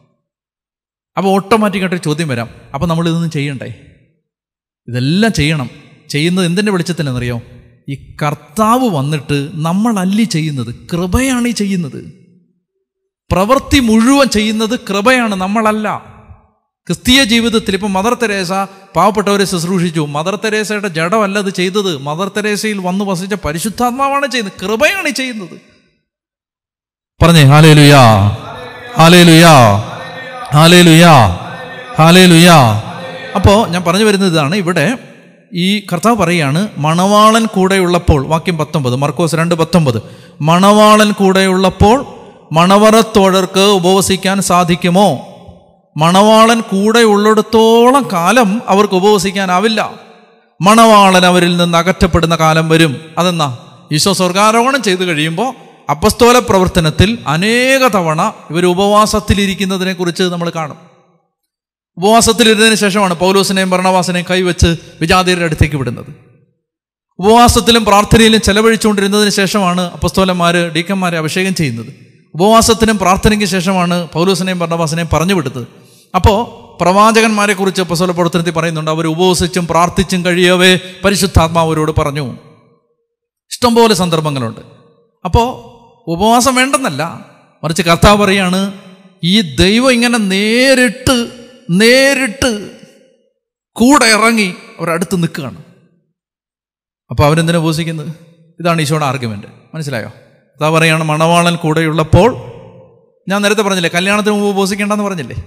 [1.18, 2.50] അപ്പോൾ ഓട്ടോമാറ്റിക്കായിട്ട് ചോദ്യം വരാം.
[2.74, 3.91] അപ്പോൾ നമ്മൾ ഇതൊന്നും ചെയ്യണ്ടേ?
[4.88, 5.70] ഇതെല്ലാം ചെയ്യണം.
[6.10, 7.42] ചെയ്യുന്നത് എന്തിന്റെ വെളിച്ചത്തിലെന്നറിയോ?
[7.90, 12.14] ഈ കർത്താവ് വന്നിട്ട് നമ്മളല്ലി ചെയ്യുന്നത് കൃപയാണ് ഈ ചെയ്യുന്നത്.
[13.32, 16.06] പ്രവൃത്തി മുഴുവൻ ചെയ്യുന്നത് കൃപയാണ് നമ്മളല്ല.
[16.88, 18.52] ക്രിസ്തീയ ജീവിതത്തിൽ ഇപ്പം മദർ തെരേസ
[18.96, 20.06] പാവപ്പെട്ടവരെ ശുശ്രൂഷിച്ചു.
[20.06, 21.98] മദർ തെരേസയുടെ ജഡമല്ല അത് ചെയ്തത്.
[21.98, 24.66] മദർ തെരേസയിൽ വന്ന് വസിച്ച പരിശുദ്ധാത്മാവാണ് ചെയ്യുന്നത്.
[24.66, 25.72] കൃപയാണ് ഈ ചെയ്യുന്നത്.
[27.24, 28.30] പറഞ്ഞേ ഹാലേ ലുയാ
[28.98, 29.76] ഹാലേ ലുയാ
[30.54, 31.28] ഹാലേ ലുയാ
[31.98, 32.91] ഹാലേ ലുയാ
[33.36, 34.56] അപ്പോൾ ഞാൻ പറഞ്ഞു വരുന്നത് ഇതാണ്.
[34.56, 34.98] ഇവിടെ
[35.54, 40.02] ഈ കർത്താവ് പറയുകയാണ് മണവാളൻ കൂടെയുള്ളപ്പോൾ വാക്യം പത്തൊമ്പത് മർക്കോസ് രണ്ട് പത്തൊമ്പത്
[40.42, 42.06] മണവാളൻ കൂടെയുള്ളപ്പോൾ
[42.52, 45.28] മണവറത്തോഴർക്ക് ഉപവസിക്കാൻ സാധിക്കുമോ?
[45.98, 49.92] മണവാളൻ കൂടെ ഉള്ളിടത്തോളം കാലം അവർക്ക് ഉപവസിക്കാനാവില്ല.
[50.62, 53.02] മണവാളൻ അവരിൽ നിന്ന് അകറ്റപ്പെടുന്ന കാലം വരും.
[53.18, 53.58] അതെന്നാ
[53.92, 55.54] ഈശോ സ്വർഗാരോഹണം ചെയ്തു കഴിയുമ്പോൾ
[55.92, 60.91] അപ്പസ്തോല പ്രവർത്തനത്തിൽ അനേക തവണ ഇവർ ഉപവാസത്തിലിരിക്കുന്നതിനെ കുറിച്ച് നമ്മൾ കാണും.
[61.98, 66.06] ഉപവാസത്തിലിരുന്നതിന് ശേഷമാണ് പൗലോസിനെയും ഭരണവാസിനെയും കൈവച്ച് വിജാതിയരുടെ അടുത്തേക്ക് വിടുന്നത്.
[67.20, 71.88] ഉപവാസത്തിലും പ്രാർത്ഥനയിലും ചെലവഴിച്ചുകൊണ്ടിരുന്നതിന് ശേഷമാണ് അപ്പസ്തോലന്മാർ ഡീക്കന്മാരെ അഭിഷേകം ചെയ്യുന്നത്.
[72.36, 75.68] ഉപവാസത്തിനും പ്രാർത്ഥനയ്ക്ക് ശേഷമാണ് പൗലോസിനെയും ഭരണവാസിനെയും പറഞ്ഞു വിടുന്നത്.
[76.16, 82.34] അപ്പോൾ പ്രവാചകന്മാരെ കുറിച്ച് അപ്പസ്തോല പ്രവർത്തനത്തിൽ പറയുന്നുണ്ട് അവർ ഉപവസിച്ചും പ്രാർത്ഥിച്ചും കഴിയവേ പരിശുദ്ധാത്മാവരോട് പറഞ്ഞു.
[83.52, 84.62] ഇഷ്ടംപോലെ സന്ദർഭങ്ങളുണ്ട്.
[85.26, 85.72] അപ്പോൾ
[86.12, 87.26] ഉപവാസം വേണ്ടെന്നല്ല.
[87.64, 88.74] മറിച്ച് കർത്താവ് പറയാണ്
[89.24, 92.70] ഈ ദൈവം ഇങ്ങനെ നേരിട്ട് നേരിട്ട്
[93.74, 95.58] കൂടെ ഇറങ്ങി അവരടുത്ത് നിൽക്കുകയാണ്.
[97.10, 98.10] അപ്പോൾ അവരെന്തിനാ ഉപസിക്കുന്നത്?
[98.60, 100.08] ഇതാണ് ഈശോയുടെ ആർഗ്യുമെന്റ് മനസ്സിലായോ?
[100.08, 102.36] അതാ പറയുകയാണ് മണവാളൻ കൂടെയുള്ളപ്പോൾ
[103.30, 105.44] ഞാൻ നേരത്തെ പറഞ്ഞില്ലേ കല്യാണത്തിന് മുമ്പ് ഉപസിക്കേണ്ടെന്ന് പറഞ്ഞില്ലേ?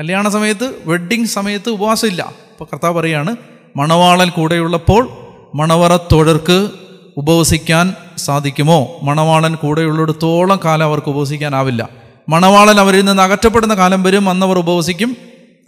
[0.00, 2.22] കല്യാണ സമയത്ത് വെഡ്ഡിങ് സമയത്ത് ഉപവാസമില്ല.
[2.22, 3.36] അപ്പോൾ കർത്താവ് പറയാണ്
[3.76, 5.08] മണവാളൻ കൂടെയുള്ളപ്പോൾ
[5.54, 6.70] മണവറത്തോഴർക്ക്
[7.16, 9.00] ഉപവസിക്കാൻ സാധിക്കുമോ?
[9.02, 11.88] മണവാളൻ കൂടെയുള്ളിടത്തോളം കാലം അവർക്ക് ഉപവസിക്കാനാവില്ല.
[12.28, 15.16] മണവാളൻ അവരിൽ നിന്ന് അകറ്റപ്പെടുന്ന കാലം വരും അന്നവർ ഉപവസിക്കും.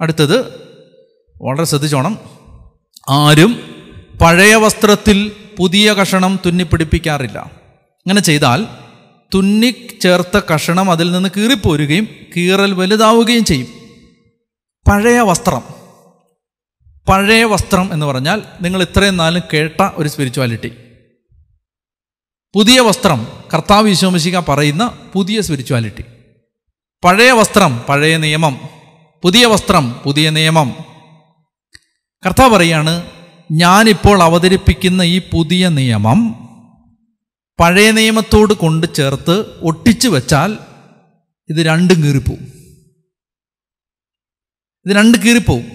[0.01, 0.39] അടുത്തത്
[1.43, 2.19] വളരെ ശ്രദ്ധിച്ചോണം.
[3.09, 3.53] ആരും
[4.21, 7.39] പഴയ വസ്ത്രത്തിൽ പുതിയ കഷണം തുന്നിപ്പിടിപ്പിക്കാറില്ല.
[7.39, 8.67] അങ്ങനെ ചെയ്താൽ
[9.35, 13.67] തുന്നി ചേർത്ത കഷണം അതിൽ നിന്ന് കീറിപ്പോരുകയും കീറൽ വലുതാവുകയും ചെയ്യും.
[14.89, 15.63] പഴയ വസ്ത്രം
[17.09, 20.73] പഴയ വസ്ത്രം എന്ന് പറഞ്ഞാൽ നിങ്ങൾ ഇത്രയും നാളും കേട്ട ഒരു സ്പിരിച്വാലിറ്റി
[22.55, 26.05] പുതിയ വസ്ത്രം കർത്താവ് വിശ്വമിശിക പറയുന്ന പുതിയ സ്പിരിച്വാലിറ്റി
[27.05, 28.61] പഴയ വസ്ത്രം പഴയ നിയമം
[29.25, 30.75] പുതിയ വസ്ത്രം പുതിയ നിയമം.
[32.27, 33.11] കർത്താവ് പറയാണ്
[33.53, 36.49] ഞാനിപ്പോൾ അവതരിപ്പിക്കുന്ന ഈ പുതിയ നിയമം
[37.61, 40.59] പഴയ നിയമത്തോട് കൊണ്ട് ചേർത്ത് ഒട്ടിച്ചു വെച്ചാൽ
[41.51, 42.43] ഇത് രണ്ടും കീറിപ്പോവും.
[44.87, 45.73] ഇത് രണ്ട് കീറിപ്പോവും.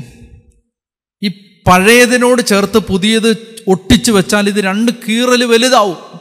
[1.23, 1.27] ഈ
[1.67, 6.18] പഴയതിനോട് ചേർത്ത് പുതിയത് ഒട്ടിച്ചു വെച്ചാൽ ഇത് രണ്ട് കീറൽ വലുതാവും.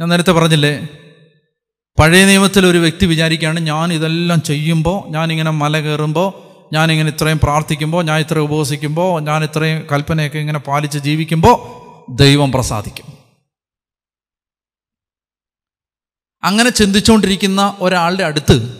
[0.00, 0.88] ഞാൻ നേരത്തെ പറഞ്ഞില്ലേ?
[1.98, 6.32] പഴയ നിയമത്തിൽ ഒരു വ്യക്തി വിചാരിക്കുകയാണ് ഞാൻ ഇതെല്ലാം ചെയ്യുമ്പോൾ ഞാനിങ്ങനെ മല കയറുമ്പോൾ
[6.74, 11.78] ഞാനിങ്ങനെ ഇത്രയും പ്രാർത്ഥിക്കുമ്പോൾ ഞാൻ ഇത്രയും ഉപവസിക്കുമ്പോൾ ഞാൻ ഇത്രയും കൽപ്പനയൊക്കെ ഇങ്ങനെ പാലിച്ച് ജീവിക്കുമ്പോൾ
[12.16, 13.18] ദൈവം പ്രസാദിക്കും.
[16.44, 18.78] അങ്ങനെ ചിന്തിച്ചുകൊണ്ടിരിക്കുന്ന ഒരാളുടെ അടുത്ത്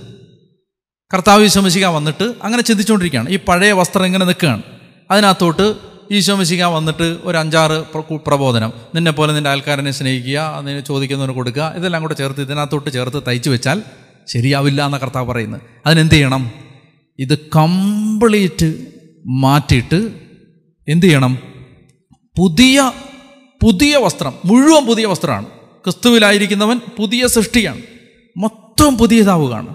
[1.14, 4.62] കർത്താവ് വിശ്വസിക്കാൻ വന്നിട്ട് അങ്ങനെ ചിന്തിച്ചുകൊണ്ടിരിക്കുകയാണ് ഈ പഴയ വസ്ത്രം ഇങ്ങനെ നിൽക്കുകയാണ്.
[5.10, 5.74] അതിനകത്തോട്ട്
[6.12, 7.84] ഈശോമിശിക വന്നിട്ട് ഒരു അഞ്ചാറ്
[8.16, 8.72] പ്രബോധനം.
[8.94, 13.82] നിന്നെ പോലെ നിന്റെ ആൾക്കാരനെ സ്നേഹിക്കുക അതിന് ചോദിക്കുന്നവന് കൊടുക്കുക ഇതെല്ലാം കൂടെ ചേർത്ത് ഇതിനകത്തോട്ട് ചേർത്ത് തയ്ച്ചു വെച്ചാൽ
[14.26, 15.60] ശരിയാവില്ല എന്ന കർത്താവ് പറയുന്നത്.
[15.86, 16.50] അതിനെന്ത് ചെയ്യണം?
[17.18, 18.86] ഇത് കംപ്ലീറ്റ്
[19.26, 20.12] മാറ്റിയിട്ട്
[20.88, 21.38] എന്ത് ചെയ്യണം?
[22.38, 22.92] പുതിയ
[23.62, 25.46] പുതിയ വസ്ത്രം മുഴുവൻ പുതിയ വസ്ത്രമാണ്.
[25.84, 27.82] ക്രിസ്തുവിലായിരിക്കുന്നവൻ പുതിയ സൃഷ്ടിയാണ്.
[28.36, 29.74] മൊത്തം പുതിയതാവുകയാണ്.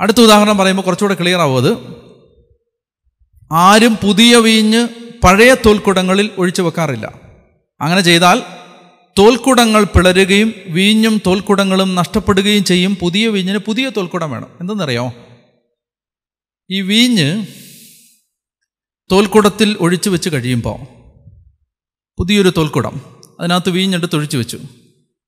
[0.00, 2.01] അടുത്ത ഉദാഹരണം പറയുമ്പോൾ കുറച്ചുകൂടെ ക്ലിയർ ആവും അത്.
[3.52, 4.88] ആരും പുതിയ വീഞ്ഞ്
[5.24, 7.20] പഴയ തോൽക്കുടങ്ങളിൽ ഒഴിച്ചു വെക്കാറില്ല.
[7.80, 8.42] അങ്ങനെ ചെയ്താൽ
[9.18, 12.96] തോൽക്കുടങ്ങൾ പിളരുകയും വീഞ്ഞും തോൽക്കുടങ്ങളും നഷ്ടപ്പെടുകയും ചെയ്യും.
[13.00, 14.48] പുതിയ വീഞ്ഞിന് പുതിയ തോൽക്കുടം വേണം.
[14.60, 15.12] എന്തെന്നറിയോ
[16.70, 17.46] ഈ വീഞ്ഞ്
[19.12, 20.78] തോൽക്കുടത്തിൽ ഒഴിച്ചു വെച്ച് കഴിയുമ്പോൾ
[22.18, 23.00] പുതിയൊരു തോൽക്കുടം
[23.40, 24.58] അതിനകത്ത് വീഞ്ഞെടുത്ത് ഒഴിച്ചു വെച്ചു.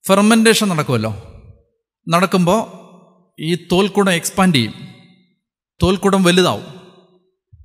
[0.06, 1.42] ഫെർമെന്റേഷൻ നടക്കുമല്ലോ.
[2.08, 2.84] നടക്കുമ്പോൾ
[3.40, 4.74] ഈ തോൽക്കുടം എക്സ്പാൻഡ് ചെയ്യും.
[5.82, 6.73] തോൽക്കുടം വലുതാവും.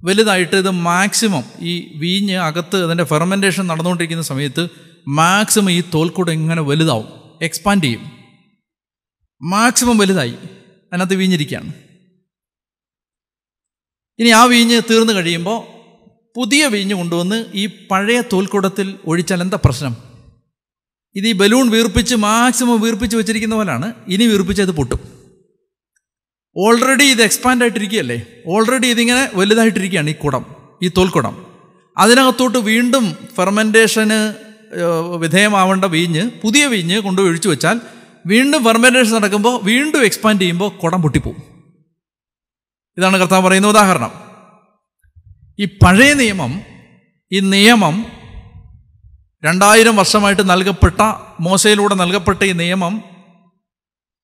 [0.03, 4.69] വലുതായിട്ട് ഇത് മാക്സിമം ഈ വീഞ്ഞ് അകത്ത് അതിന്റെ ഫെർമെന്റേഷൻ നടന്നുകൊണ്ടിരിക്കുന്ന സമയത്ത്
[5.07, 7.07] മാക്സിമം ഈ തോൽക്കൂടെ ഇങ്ങനെ വലുതാവും
[7.41, 8.11] എക്സ്പാൻഡ് ചെയ്യും.
[9.43, 10.35] മാക്സിമം വലുതായി
[10.91, 11.73] അതിനകത്ത് വീഞ്ഞിരിക്കുകയാണ്.
[14.19, 15.59] ഇനി ആ വീഞ്ഞ് തീർന്നു കഴിയുമ്പോൾ
[16.35, 19.93] പുതിയ വീഞ്ഞ് കൊണ്ടുവന്ന് ഈ പഴയ തോൽക്കൂടത്തിൽ ഒഴിച്ചാൽ എന്താ പ്രശ്നം?
[21.15, 25.18] ഇത് ഈ ബലൂൺ വീർപ്പിച്ച് മാക്സിമം വീർപ്പിച്ച് വെച്ചിരിക്കുന്ന പോലാണ് ഇനി വീർപ്പിച്ച് അത് പൊട്ടും.
[26.57, 28.25] ഓൾറെഡി ഇത് എക്സ്പാൻഡ് ആയിട്ടിരിക്കുകയല്ലേ?
[28.47, 30.45] ഓൾറെഡി ഇതിങ്ങനെ വലുതായിട്ടിരിക്കുകയാണ് ഈ കുടം
[30.83, 31.47] ഈ തോൽക്കുടം.
[31.97, 34.33] അതിനകത്തോട്ട് വീണ്ടും ഫെർമെന്റേഷന്
[35.17, 37.81] വിധേയമാവേണ്ട വീഞ്ഞ് പുതിയ വീഞ്ഞ് കൊണ്ട് ഒഴിച്ചു വെച്ചാൽ
[38.27, 41.41] വീണ്ടും ഫെർമെന്റേഷൻ നടക്കുമ്പോൾ വീണ്ടും എക്സ്പാൻഡ് ചെയ്യുമ്പോൾ കുടം പൊട്ടിപ്പോവും.
[42.97, 44.11] ഇതാണ് കർത്താവ് പറയുന്ന ഉദാഹരണം.
[45.59, 46.61] ഈ പഴയ നിയമം
[47.31, 48.05] ഈ നിയമം
[49.45, 51.01] രണ്ടായിരം വർഷമായിട്ട് നൽകപ്പെട്ട
[51.39, 53.01] മോശയിലൂടെ നൽകപ്പെട്ട ഈ നിയമം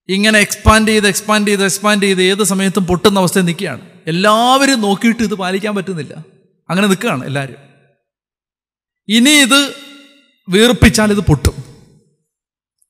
[0.10, 3.82] ഇങ്ങനെ എക്സ്പാൻഡ് ചെയ്ത് എക്സ്പാൻഡ് ചെയ്ത് എക്സ്പാൻഡ് ചെയ്ത് ഏത് സമയത്തും പൊട്ടുന്ന അവസ്ഥയിൽ നിൽക്കുകയാണ്.
[4.08, 6.26] എല്ലാവരും നോക്കിയിട്ട് ഇത് പാലിക്കാൻ പറ്റുന്നില്ല.
[6.70, 7.56] അങ്ങനെ നിൽക്കുകയാണ് എല്ലാവരും.
[9.08, 9.74] ഇനി ഇത്
[10.50, 11.64] വീർപ്പിച്ചാൽ ഇത് പൊട്ടും.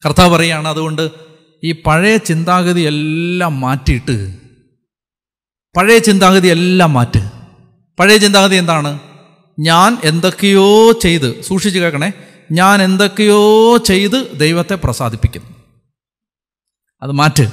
[0.05, 1.11] കർത്താവ് പറയുകയാണ് അതുകൊണ്ട്
[1.63, 4.35] ഈ പഴയ ചിന്താഗതി എല്ലാം മാറ്റിയിട്ട്
[5.77, 7.29] പഴയ ചിന്താഗതി എല്ലാം മാറ്റ്.
[7.99, 8.99] പഴയ ചിന്താഗതി എന്താണ്?
[9.59, 12.13] ഞാൻ എന്തൊക്കെയോ ചെയ്ത് സൂക്ഷിച്ച് കേൾക്കണേ
[12.51, 15.54] ഞാൻ എന്തൊക്കെയോ ചെയ്ത് ദൈവത്തെ പ്രസാദിപ്പിക്കുന്നു.
[17.01, 17.51] അത് മാറ്റ്.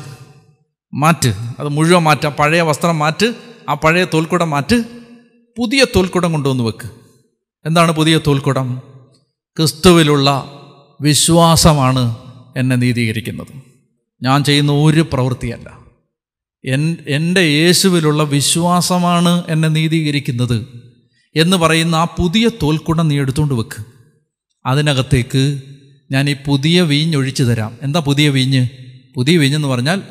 [0.95, 1.29] മാറ്റ്.
[1.61, 2.33] അത് മുഴുവൻ മാറ്റാം.
[2.33, 3.35] പഴയ വസ്ത്രം മാറ്റ്.
[3.69, 4.85] ആ പഴയ തോൽക്കുടം മാറ്റ്.
[5.59, 6.91] പുതിയ തോൽക്കുടം കൊണ്ടുവന്ന് വെക്ക്.
[7.67, 8.83] എന്താണ് പുതിയ തോൽക്കുടം?
[9.57, 10.53] ക്രിസ്തുവിലുള്ള
[11.01, 12.17] വിശ്വാസമാണ്
[12.57, 13.63] എന്നെ നീതീകരിക്കുന്നത്.
[14.23, 15.79] ഞാൻ ചെയ്യുന്ന ഒരു പ്രവൃത്തിയല്ല.
[16.65, 20.67] എൻ എന്റെ യേശുവിലുള്ള വിശ്വാസമാണ് എന്നെ നീതീകരിക്കുന്നത്
[21.37, 23.85] എന്ന് പറയുന്ന ആ പുതിയ തോൽക്കുടം നീ എടുത്തുകൊണ്ട് വെക്ക്.
[24.67, 25.63] അതിനകത്തേക്ക്
[26.11, 27.79] ഞാൻ ഈ പുതിയ വീഞ്ഞൊഴിച്ചു തരാം.
[27.83, 28.67] എന്താ പുതിയ വീഞ്ഞ്?
[29.15, 30.03] പുതിയ വിഞ്ഞെന്ന് പറഞ്ഞാൽ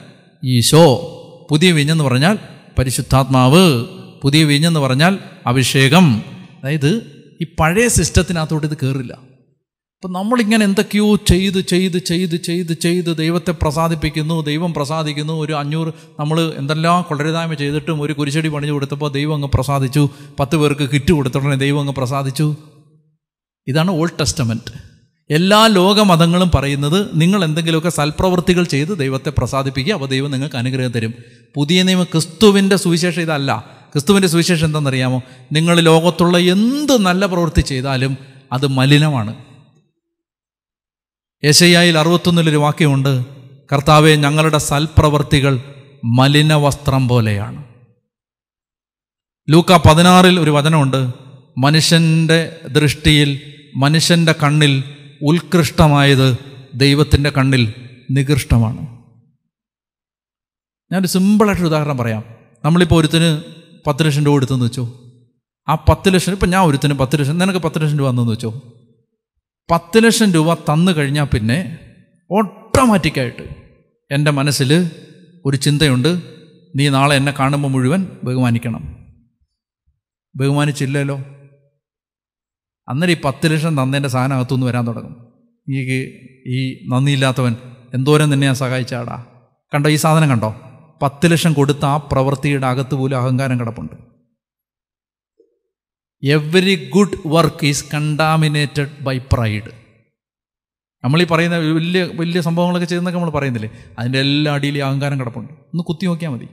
[0.46, 1.18] ഈശോ
[1.52, 2.38] പുതിയ വിഞ്ഞെന്ന് പറഞ്ഞാൽ
[2.80, 3.86] പരിശുദ്ധാത്മാവ്
[4.22, 6.24] പുതിയ വിഞ്ഞെന്ന് പറഞ്ഞാൽ അഭിഷേകം.
[6.64, 13.52] അതായത് ഈ പഴയ സിസ്റ്റത്തിനകത്തോട്ട് ഇത് കയറില്ല അപ്പം നമ്മളിങ്ങനെ എന്തൊക്കെയോ ചെയ്ത് ചെയ്ത് ചെയ്ത് ചെയ്ത് ചെയ്ത് ദൈവത്തെ
[13.52, 19.48] പ്രസാദിപ്പിക്കുന്നു ദൈവം പ്രസാദിക്കുന്നു ഒരു അഞ്ഞൂറ് നമ്മൾ എന്തെല്ലാം കൊള്ളരുതായ്മ ചെയ്തിട്ടും ഒരു കുരിശടി പണിഞ്ഞു കൊടുത്തപ്പോൾ ദൈവം അങ്ങ്
[19.54, 20.10] പ്രസാദിച്ചു.
[20.40, 22.56] പത്ത് പേർക്ക് കിറ്റ് കൊടുത്തുടനെ ദൈവം അങ്ങ് പ്രസാദിച്ചു.
[23.68, 24.91] ഇതാണ് ഓൾഡ് ടെസ്റ്റമെന്റ്
[25.32, 31.14] എല്ലാ ലോകമതങ്ങളും പറയുന്നത് നിങ്ങൾ എന്തെങ്കിലുമൊക്കെ സൽപ്രവൃത്തികൾ ചെയ്ത് ദൈവത്തെ പ്രസാദിപ്പിക്കുക അപ്പോൾ ദൈവം നിങ്ങൾക്ക് അനുഗ്രഹം തരും.
[31.56, 33.70] പുതിയ നിയമം ക്രിസ്തുവിന്റെ സുവിശേഷം ഇതല്ല.
[33.94, 35.24] ക്രിസ്തുവിന്റെ സുവിശേഷം എന്താണെന്നറിയാമോ?
[35.52, 38.18] നിങ്ങൾ ലോകത്തുള്ള എന്ത് നല്ല പ്രവൃത്തി ചെയ്താലും
[38.52, 39.36] അത് മലിനമാണ്.
[41.46, 43.26] യശയായിൽ അറുപത്തൊന്നിലൊരു വാക്യമുണ്ട്.
[43.74, 45.60] കർത്താവെ ഞങ്ങളുടെ സൽപ്രവർത്തികൾ
[46.06, 47.64] മലിന വസ്ത്രം പോലെയാണ്.
[49.50, 51.12] ലൂക്ക പതിനാറിൽ ഒരു വചനമുണ്ട്.
[51.58, 53.42] മനുഷ്യന്റെ ദൃഷ്ടിയിൽ
[53.76, 54.84] മനുഷ്യന്റെ കണ്ണിൽ
[55.24, 56.38] ഉത്കൃഷ്ടമായത്
[56.74, 57.74] ദൈവത്തിന്റെ കണ്ണിൽ
[58.12, 58.80] നികൃഷ്ടമാണ്.
[60.92, 62.24] ഞാനൊരു സിമ്പിളായിട്ടൊരു ഉദാഹരണം പറയാം.
[62.66, 63.42] നമ്മളിപ്പോൾ ഒരുത്തിന്
[63.88, 65.02] പത്ത് ലക്ഷം രൂപ എടുത്തെന്ന് വെച്ചോ.
[65.70, 68.62] ആ പത്ത് ലക്ഷം ഇപ്പം ഞാൻ ഒരുത്തിന് പത്ത് ലക്ഷം നിനക്ക് പത്ത് ലക്ഷം രൂപ തന്നെന്ന് വെച്ചോ.
[69.72, 71.80] പത്ത് ലക്ഷം രൂപ തന്നു കഴിഞ്ഞാൽ പിന്നെ
[72.32, 73.56] ഓട്ടോമാറ്റിക്കായിട്ട്
[74.12, 74.92] എന്റെ മനസ്സിൽ
[75.46, 76.22] ഒരു ചിന്തയുണ്ട്.
[76.76, 78.98] നീ നാളെ എന്നെ കാണുമ്പോൾ മുഴുവൻ ബഹുമാനിക്കണം.
[80.36, 81.26] ബഹുമാനിച്ചില്ലല്ലോ?
[82.88, 85.34] അന്നേരം ഈ പത്ത് ലക്ഷം തന്നതിന്റെ സാധനം അകത്തുനിന്ന് വരാൻ തുടങ്ങും.
[85.70, 86.04] ഈ
[86.48, 87.56] ഈ നന്ദിയില്ലാത്തവൻ
[87.94, 89.26] എന്തോരം നിന്നെ ഞാൻ സഹായിച്ചാടാ?
[89.74, 90.56] കണ്ടോ ഈ സാധനം കണ്ടോ?
[91.02, 93.94] പത്ത് ലക്ഷം കൊടുത്ത ആ പ്രവൃത്തിയുടെ അകത്ത് പോലും അഹങ്കാരം കിടപ്പുണ്ട്.
[96.24, 99.72] Every good work is contaminated by pride.
[101.04, 103.70] നമ്മളീ പറയുന്ന വലിയ വലിയ സംഭവങ്ങളൊക്കെ ചെയ്യുന്നൊക്കെ നമ്മൾ പറയുന്നില്ലേ?
[104.00, 105.54] അതിന്റെ എല്ലാ അടിയിൽ ഈ അഹങ്കാരം കിടപ്പുണ്ട്.
[105.54, 106.48] ഒന്ന് കുത്തി നോക്കിയാൽ മതി.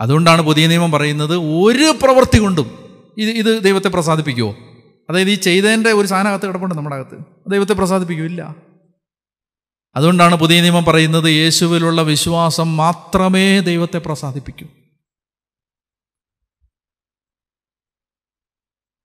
[0.00, 2.89] അതുകൊണ്ടാണ് പുതിയ നിയമം പറയുന്നത് ഒരു പ്രവൃത്തി കൊണ്ടും
[3.20, 4.50] ഇത് ഇത് ദൈവത്തെ പ്രസാദിപ്പിക്കുമോ
[5.10, 7.18] അതായത് ഈ ചെയ്തതിന്റെ ഒരു സാധനം അകത്ത് കിടപ്പുണ്ട് നമ്മുടെ അകത്ത്.
[7.48, 8.54] ദൈവത്തെ പ്രസാദിപ്പിക്കുമില്ല
[9.96, 14.66] അതുകൊണ്ടാണ് പുതിയ നിയമം പറയുന്നത് യേശുവിലുള്ള വിശ്വാസം മാത്രമേ ദൈവത്തെ പ്രസാദിപ്പിക്കൂ.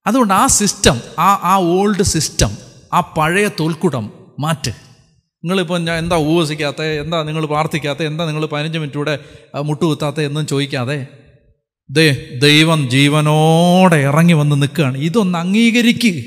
[0.08, 2.52] അതുകൊണ്ട് ആ സിസ്റ്റം ആ ആ ഓൾഡ് സിസ്റ്റം
[2.94, 4.06] ആ പഴയ തോൽക്കുടം
[4.40, 4.72] മാറ്റ്.
[5.44, 6.82] നിങ്ങളിപ്പോൾ ഞാൻ എന്താ ഉപവസിക്കാത്ത?
[6.82, 8.04] എന്താ നിങ്ങൾ പ്രാർത്ഥിക്കാത്ത?
[8.04, 9.14] എന്താ നിങ്ങൾ പതിനഞ്ച് മിനിറ്റൂടെ
[9.62, 10.20] മുട്ടുകുത്താത്ത?
[10.20, 11.08] എന്നും ചോദിക്കാതെ
[11.90, 14.98] ദേ ദൈവം ജീവനോടെ ഇറങ്ങി വന്ന് നിൽക്കുകയാണ്.
[14.98, 16.24] ഇതൊന്ന് അംഗീകരിക്കുക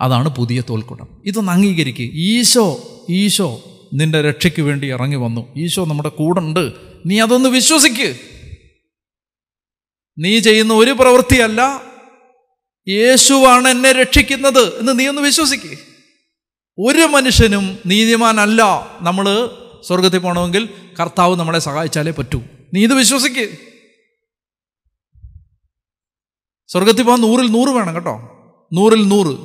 [0.00, 3.62] അതാണ് പുതിയ തോൽക്കുടം ഇതൊന്ന് അംഗീകരിക്കുക ഈശോ ഈശോ
[3.94, 5.54] നിന്റെ രക്ഷയ്ക്ക് വേണ്ടി ഇറങ്ങി വന്നു.
[5.56, 6.72] ഈശോ നമ്മുടെ കൂടെ ഉണ്ട്
[7.06, 8.20] നീ അതൊന്ന് വിശ്വസിക്ക്.
[10.18, 11.82] നീ ചെയ്യുന്ന ഒരു പ്രവൃത്തിയല്ല.
[12.88, 15.78] യേശുവാണ് എന്നെ രക്ഷിക്കുന്നത് എന്ന് നീ ഒന്ന് വിശ്വസിക്ക്.
[16.78, 18.62] ഒരു മനുഷ്യനും നീതിമാനല്ല.
[19.00, 19.50] നമ്മൾ
[19.86, 20.68] സ്വർഗത്തിൽ പോകണമെങ്കിൽ
[21.00, 22.42] കർത്താവ് നമ്മളെ സഹായിച്ചാലേ പറ്റൂ.
[22.74, 23.48] നീ ഇത് വിശ്വസിക്ക്.
[26.68, 28.16] സ്വർഗത്തിൽ പോകാൻ നൂറിൽ നൂറ് വേണം കേട്ടോ.
[28.72, 29.38] നൂറിൽ നൂറ്.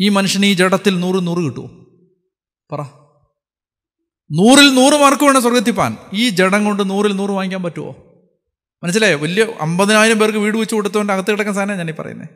[0.00, 1.70] ഈ മനുഷ്യന് ഈ ജഡത്തിൽ നൂറ് നൂറ് കിട്ടുമോ
[2.72, 2.80] പറ.
[4.32, 7.96] നൂറിൽ നൂറ് മാർക്ക് വേണം സ്വർഗത്തിൽ പോകാൻ ഈ ജഡം കൊണ്ട് നൂറിൽ നൂറ് വാങ്ങിക്കാൻ പറ്റുമോ
[8.84, 9.18] മനസ്സിലായോ?
[9.18, 12.28] വലിയ അമ്പതിനായിരം പേർക്ക് വീട് വെച്ച് കൊടുത്തുകൊണ്ട് അകത്ത് കിടക്കുന്ന സാധനം ഞാനീ പറയുന്നത്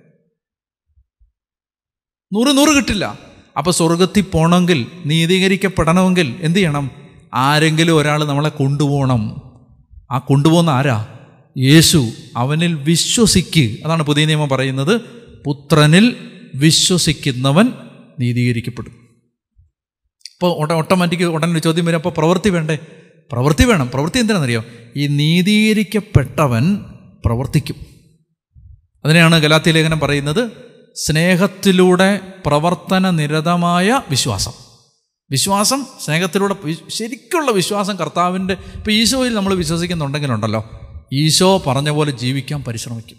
[2.35, 3.19] നൂറ് നൂറ് കിട്ടില്ല.
[3.59, 6.91] അപ്പോൾ സ്വർഗത്തിൽ പോകണമെങ്കിൽ നീതീകരിക്കപ്പെടണമെങ്കിൽ എന്ത് ചെയ്യണം?
[7.35, 9.43] ആരെങ്കിലും ഒരാൾ നമ്മളെ കൊണ്ടുപോകണം.
[10.11, 11.14] ആ കൊണ്ടുപോകുന്ന ആരാ?
[11.59, 13.85] യേശു അവനിൽ വിശ്വസിക്ക്.
[13.85, 15.01] അതാണ് പുതിയ നിയമം പറയുന്നത്.
[15.47, 16.17] പുത്രനിൽ
[16.55, 17.73] വിശ്വസിക്കുന്നവൻ
[18.21, 18.93] നീതീകരിക്കപ്പെടും.
[20.33, 22.79] ഇപ്പോൾ ഓട്ടോമാറ്റിക് ഉടനെ ചോദ്യം വരും അപ്പോൾ പ്രവൃത്തി വേണ്ടേ?
[23.33, 23.91] പ്രവൃത്തി വേണം.
[23.95, 24.65] പ്രവൃത്തി എന്തിനാണെന്നറിയോ?
[24.97, 26.77] ഈ നീതീകരിക്കപ്പെട്ടവൻ
[27.25, 27.77] പ്രവർത്തിക്കും.
[29.05, 30.51] അതിനെയാണ് ഗലാത്തി ലേഖനം പറയുന്നത്.
[30.95, 34.53] സ്നേഹത്തിലൂടെ പ്രവർത്തന നിരതമായ വിശ്വാസം.
[35.31, 40.84] വിശ്വാസം സ്നേഹത്തിലൂടെ ശരിക്കുള്ള വിശ്വാസം കർത്താവിന്റെ ഇപ്പോൾ ഈശോയിൽ നമ്മൾ വിശ്വസിക്കുന്നുണ്ടെങ്കിലുണ്ടല്ലോ.
[41.15, 43.19] ഈശോ പറഞ്ഞ പോലെ ജീവിക്കാൻ പരിശ്രമിക്കും.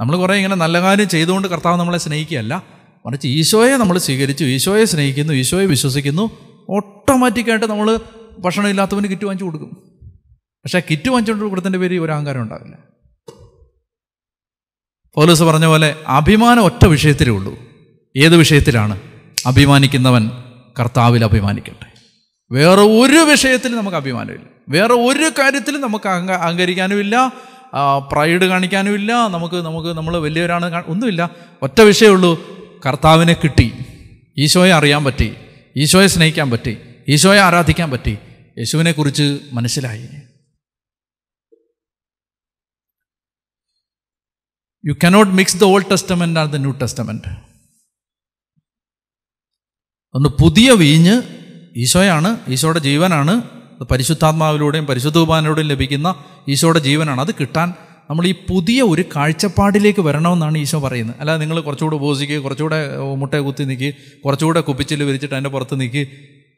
[0.00, 2.66] നമ്മൾ കുറേ ഇങ്ങനെ നല്ല കാര്യം ചെയ്തുകൊണ്ട് കർത്താവ് നമ്മളെ സ്നേഹിക്കുകയല്ല.
[3.06, 6.30] മറിച്ച് ഈശോയെ നമ്മൾ സ്വീകരിച്ചു ഈശോയെ സ്നേഹിക്കുന്നു ഈശോയെ വിശ്വസിക്കുന്നു.
[6.70, 8.00] ഓട്ടോമാറ്റിക്കായിട്ട് നമ്മൾ
[8.38, 10.00] ഭക്ഷണം ഇല്ലാത്തവന് കിറ്റ് വാങ്ങിച്ചു കൊടുക്കും.
[10.64, 12.78] പക്ഷേ കിറ്റ് വാങ്ങിച്ചുകൊണ്ട് കൊടുത്തതിന്റെ പേര് ഒരു അഹങ്കാരം ഉണ്ടാവില്ല.
[15.14, 17.58] പോലീസ് പറഞ്ഞ പോലെ അഭിമാനം ഒറ്റ വിഷയത്തിലേ ഉള്ളൂ.
[18.16, 19.00] ഏത് വിഷയത്തിലാണ്?
[19.46, 20.30] അഭിമാനിക്കുന്നവൻ
[20.80, 21.93] കർത്താവിൽ അഭിമാനിക്കട്ടെ.
[22.54, 24.46] വേറെ ഒരു വിഷയത്തിലും നമുക്ക് അഭിമാനമില്ല.
[24.68, 27.32] വേറെ ഒരു കാര്യത്തിലും നമുക്ക് അഹങ്ക അഹങ്കരിക്കാനുമില്ല.
[28.12, 31.30] പ്രൈഡ് കാണിക്കാനും ഇല്ല നമുക്ക് നമുക്ക് നമ്മൾ വലിയവരാണ് ഒന്നുമില്ല.
[31.62, 32.32] ഒറ്റ വിഷയമുള്ളൂ
[32.86, 33.72] കർത്താവിനെ കിട്ടി.
[34.38, 35.36] ഈശോയെ അറിയാൻ പറ്റി.
[35.76, 36.76] ഈശോയെ സ്നേഹിക്കാൻ പറ്റി.
[37.08, 38.18] ഈശോയെ ആരാധിക്കാൻ പറ്റി.
[38.58, 40.08] യേശുവിനെക്കുറിച്ച് മനസ്സിലായി.
[44.86, 47.28] You cannot mix the Old Testament and the New Testament
[50.14, 51.43] ഒന്ന് പുതിയ വീഞ്ഞ്
[51.76, 53.42] ഈശോയാണ് ഈശോയുടെ ജീവനാണ്.
[53.90, 55.18] പരിശുദ്ധാത്മാവിലൂടെയും പരിശുദ്ധ
[55.60, 57.20] ലഭിക്കുന്ന ഈശോയുടെ ജീവനാണ്.
[57.20, 57.74] അത് കിട്ടാൻ
[58.10, 61.16] നമ്മൾ ഈ പുതിയ ഒരു കാഴ്ചപ്പാടിലേക്ക് വരണമെന്നാണ് ഈശോ പറയുന്നത്.
[61.20, 66.08] അല്ലാതെ നിങ്ങൾ കുറച്ചുകൂടെ ഉപസിക്കുക കുറച്ചുകൂടെ മുട്ട കുത്തി നിൽക്കി കുറച്ചുകൂടെ കുപ്പിച്ചിൽ വിരിച്ചിട്ട് അതിന്റെ പുറത്ത് നിൽക്കി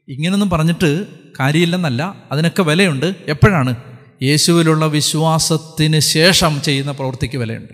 [0.08, 1.06] ഇങ്ങനൊന്നും പറഞ്ഞിട്ട്
[1.40, 3.14] കാര്യമില്ലെന്നല്ല അതിനൊക്കെ വിലയുണ്ട്.
[3.28, 3.76] എപ്പോഴാണ്?
[4.22, 7.72] യേശുവിലുള്ള വിശ്വാസത്തിന് ശേഷം ചെയ്യുന്ന പ്രവൃത്തിക്ക് വിലയുണ്ട്.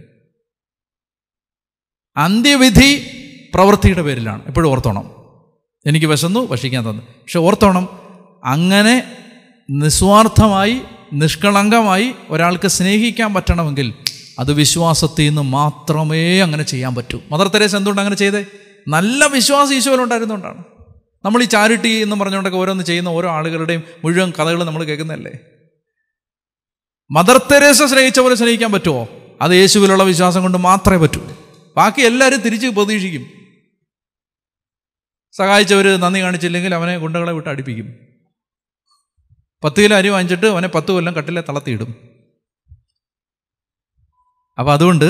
[2.17, 3.07] അന്ത്യവിധി
[3.55, 4.47] പ്രവൃത്തിയുടെ പേരിലാണ്.
[4.47, 5.22] എപ്പോഴും ഓർത്തോണം.
[5.87, 7.03] എനിക്ക് വിശന്നു ഭക്ഷിക്കാൻ തന്നു.
[7.03, 7.89] പക്ഷെ ഓർത്തോണം
[8.45, 9.17] അങ്ങനെ
[9.71, 10.81] നിസ്വാർത്ഥമായി
[11.13, 13.95] നിഷ്കളങ്കമായി ഒരാൾക്ക് സ്നേഹിക്കാൻ പറ്റണമെങ്കിൽ
[14.39, 17.21] അത് വിശ്വാസത്തിൽ നിന്ന് മാത്രമേ അങ്ങനെ ചെയ്യാൻ പറ്റൂ.
[17.33, 18.45] മദർ തെരേസ് എന്തുകൊണ്ട് അങ്ങനെ ചെയ്തേ?
[18.89, 20.65] നല്ല വിശ്വാസം ഈശോയിലുണ്ടായിരുന്നുകൊണ്ടാണ്
[21.25, 25.33] നമ്മൾ ഈ ചാരിറ്റി എന്ന് പറഞ്ഞുകൊണ്ടൊക്കെ ഓരോന്ന് ചെയ്യുന്ന ഓരോ ആളുകളുടെയും മുഴുവൻ കഥകൾ നമ്മൾ കേൾക്കുന്നതല്ലേ?
[27.11, 29.09] മദർ തെരേസ സ്നേഹിച്ച പോലെ സ്നേഹിക്കാൻ പറ്റുമോ?
[29.43, 31.21] അത് യേശുവിലുള്ള വിശ്വാസം കൊണ്ട് മാത്രമേ പറ്റൂ.
[31.77, 33.42] ബാക്കി എല്ലാവരും തിരിച്ച് പ്രതീക്ഷിക്കും.
[35.33, 37.95] സഹായിച്ചവർ നന്ദി കാണിച്ചില്ലെങ്കിൽ അവനെ ഗുണ്ടകളെ വിട്ട് അടിപ്പിക്കും.
[39.65, 41.95] പത്ത് കിലോ അരി വാങ്ങിച്ചിട്ട് അവനെ പത്ത് കൊല്ലം കട്ടിലെ തളർത്തിയിടും.
[44.59, 45.05] അപ്പോൾ അതുകൊണ്ട്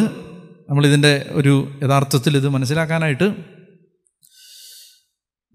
[0.70, 3.34] നമ്മളിതിന്റെ ഒരു യഥാർത്ഥത്തിൽ ഇത് മനസ്സിലാക്കാനായിട്ട്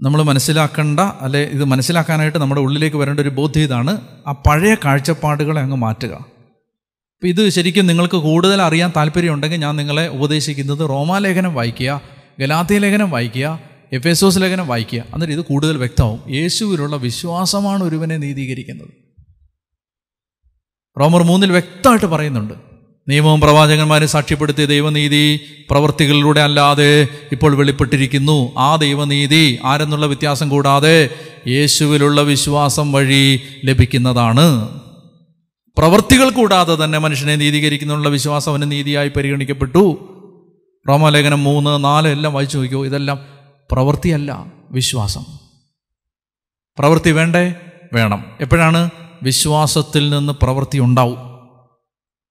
[0.01, 4.08] നമ്മൾ മനസ്സിലാക്കേണ്ട അല്ലെ ഇത് മനസ്സിലാക്കാനായിട്ട് നമ്മുടെ ഉള്ളിലേക്ക് വരേണ്ട ഒരു ബോധ്യം ഇതാണ്.
[4.27, 6.13] ആ പഴയ കാഴ്ചപ്പാടുകളെ അങ്ങ് മാറ്റുക.
[6.13, 12.01] അപ്പോൾ ഇത് ശരിക്കും നിങ്ങൾക്ക് കൂടുതൽ അറിയാൻ താല്പര്യമുണ്ടെങ്കിൽ ഞാൻ നിങ്ങളെ ഉപദേശിക്കുന്നത് റോമാലേഖനം വായിക്കുക
[12.39, 15.04] ഗലാത്തിയ ലേഖനം വായിക്കുക എഫ് എസോസ് ലേഖനം വായിക്കുക.
[15.13, 16.36] എന്നിട്ട് ഇത് കൂടുതൽ വ്യക്തമാവും.
[16.36, 18.88] യേശുവിലുള്ള വിശ്വാസമാണ് ഒരുവനെ നീതീകരിക്കുന്നത്.
[21.00, 22.54] റോമർ മൂന്നിൽ വ്യക്തമായിട്ട് പറയുന്നുണ്ട്.
[23.08, 28.54] നിയമവും പ്രവാചകന്മാരെ സാക്ഷ്യപ്പെടുത്തിയ ദൈവനീതി പ്രവൃത്തികളിലൂടെ അല്ലാതെ ഇപ്പോൾ വെളിപ്പെട്ടിരിക്കുന്നു.
[28.58, 31.10] ആ ദൈവനീതി ആരെന്നുള്ള വ്യത്യാസം കൂടാതെ
[31.47, 34.80] യേശുവിലുള്ള വിശ്വാസം വഴി ലഭിക്കുന്നതാണ്.
[35.78, 40.13] പ്രവൃത്തികൾ കൂടാതെ തന്നെ മനുഷ്യനെ നീതീകരിക്കുന്നുള്ള വിശ്വാസം അവന് നീതിയായി പരിഗണിക്കപ്പെട്ടു.
[40.89, 43.37] റോമലേഖനം മൂന്ന് നാല് എല്ലാം വായിച്ചു നോക്കിയോ ഇതെല്ലാം
[43.71, 45.25] പ്രവൃത്തിയല്ല വിശ്വാസം.
[46.80, 47.56] പ്രവൃത്തി വേണ്ടേ?
[47.93, 48.25] വേണം.
[48.41, 48.89] എപ്പോഴാണ്?
[49.23, 51.17] വിശ്വാസത്തിൽ നിന്ന് പ്രവൃത്തി ഉണ്ടാവും.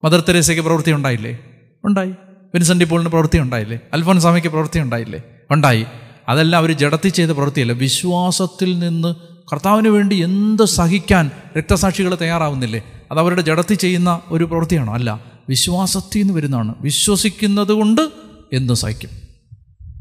[0.05, 1.39] മദർ തെരേസയ്ക്ക് പ്രവൃത്തി ഉണ്ടായില്ലേ?
[1.85, 2.11] ഉണ്ടായി.
[2.55, 3.79] വിൻസെന്റ് പോളിന് പ്രവൃത്തി ഉണ്ടായില്ലേ?
[3.93, 5.23] അൽഫോൻസാമയ്ക്ക് പ്രവൃത്തി ഉണ്ടായില്ലേ?
[5.51, 5.87] ഉണ്ടായി.
[6.29, 7.73] അതെല്ലാം അവർ ജഡത്തിൽ ചെയ്ത പ്രവൃത്തിയല്ല.
[7.73, 9.15] വിശ്വാസത്തിൽ നിന്ന്
[9.53, 12.83] കർത്താവിന് വേണ്ടി എന്ത് സഹിക്കാൻ രക്തസാക്ഷികൾ തയ്യാറാവുന്നില്ലേ?
[13.11, 14.95] അത് അവരുടെ ജഡത്തിൽ ചെയ്യുന്ന ഒരു പ്രവൃത്തിയാണോ?
[14.95, 15.25] അല്ല.
[15.49, 16.75] വിശ്വാസത്തിൽ നിന്ന് വരുന്നതാണ്.
[16.81, 18.11] വിശ്വസിക്കുന്നത് കൊണ്ട്
[18.53, 19.26] എന്ത് സഹിക്കും?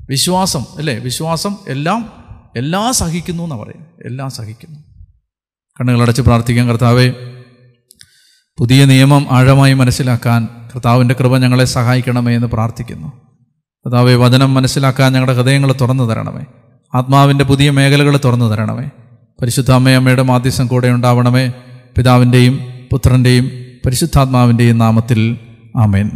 [0.09, 0.99] വിശ്വാസം അല്ലേ?
[0.99, 2.11] വിശ്വാസം എല്ലാം
[2.55, 4.79] എല്ലാം സഹിക്കുന്നു എന്നാണ് പറയും എല്ലാം സഹിക്കുന്നു.
[5.79, 7.13] കണ്ണുകളടച്ച് പ്രാർത്ഥിക്കാൻ കർത്താവേ.
[8.59, 13.07] പുതിയ നിയമം ആഴമായി മനസ്സിലാക്കാൻ കർത്താവിന്റെ കൃപ ഞങ്ങളെ സഹായിക്കണമേ എന്ന് പ്രാർത്ഥിക്കുന്നു.
[13.85, 16.43] കർത്താവെ വചനം മനസ്സിലാക്കാൻ ഞങ്ങളുടെ ഹൃദയങ്ങൾ തുറന്നു തരണമേ.
[16.95, 18.89] ആത്മാവിന്റെ പുതിയ മേഖലകൾ തുറന്നു തരണമേ.
[19.41, 21.47] പരിശുദ്ധ അമ്മയമ്മയുടെ മാധ്യസം കൂടെ ഉണ്ടാവണമേ.
[21.97, 22.59] പിതാവിന്റെയും
[22.91, 23.51] പുത്രന്റെയും
[23.85, 25.39] പരിശുദ്ധാത്മാവിന്റെയും നാമത്തിൽ
[25.77, 26.11] ആമേൻ.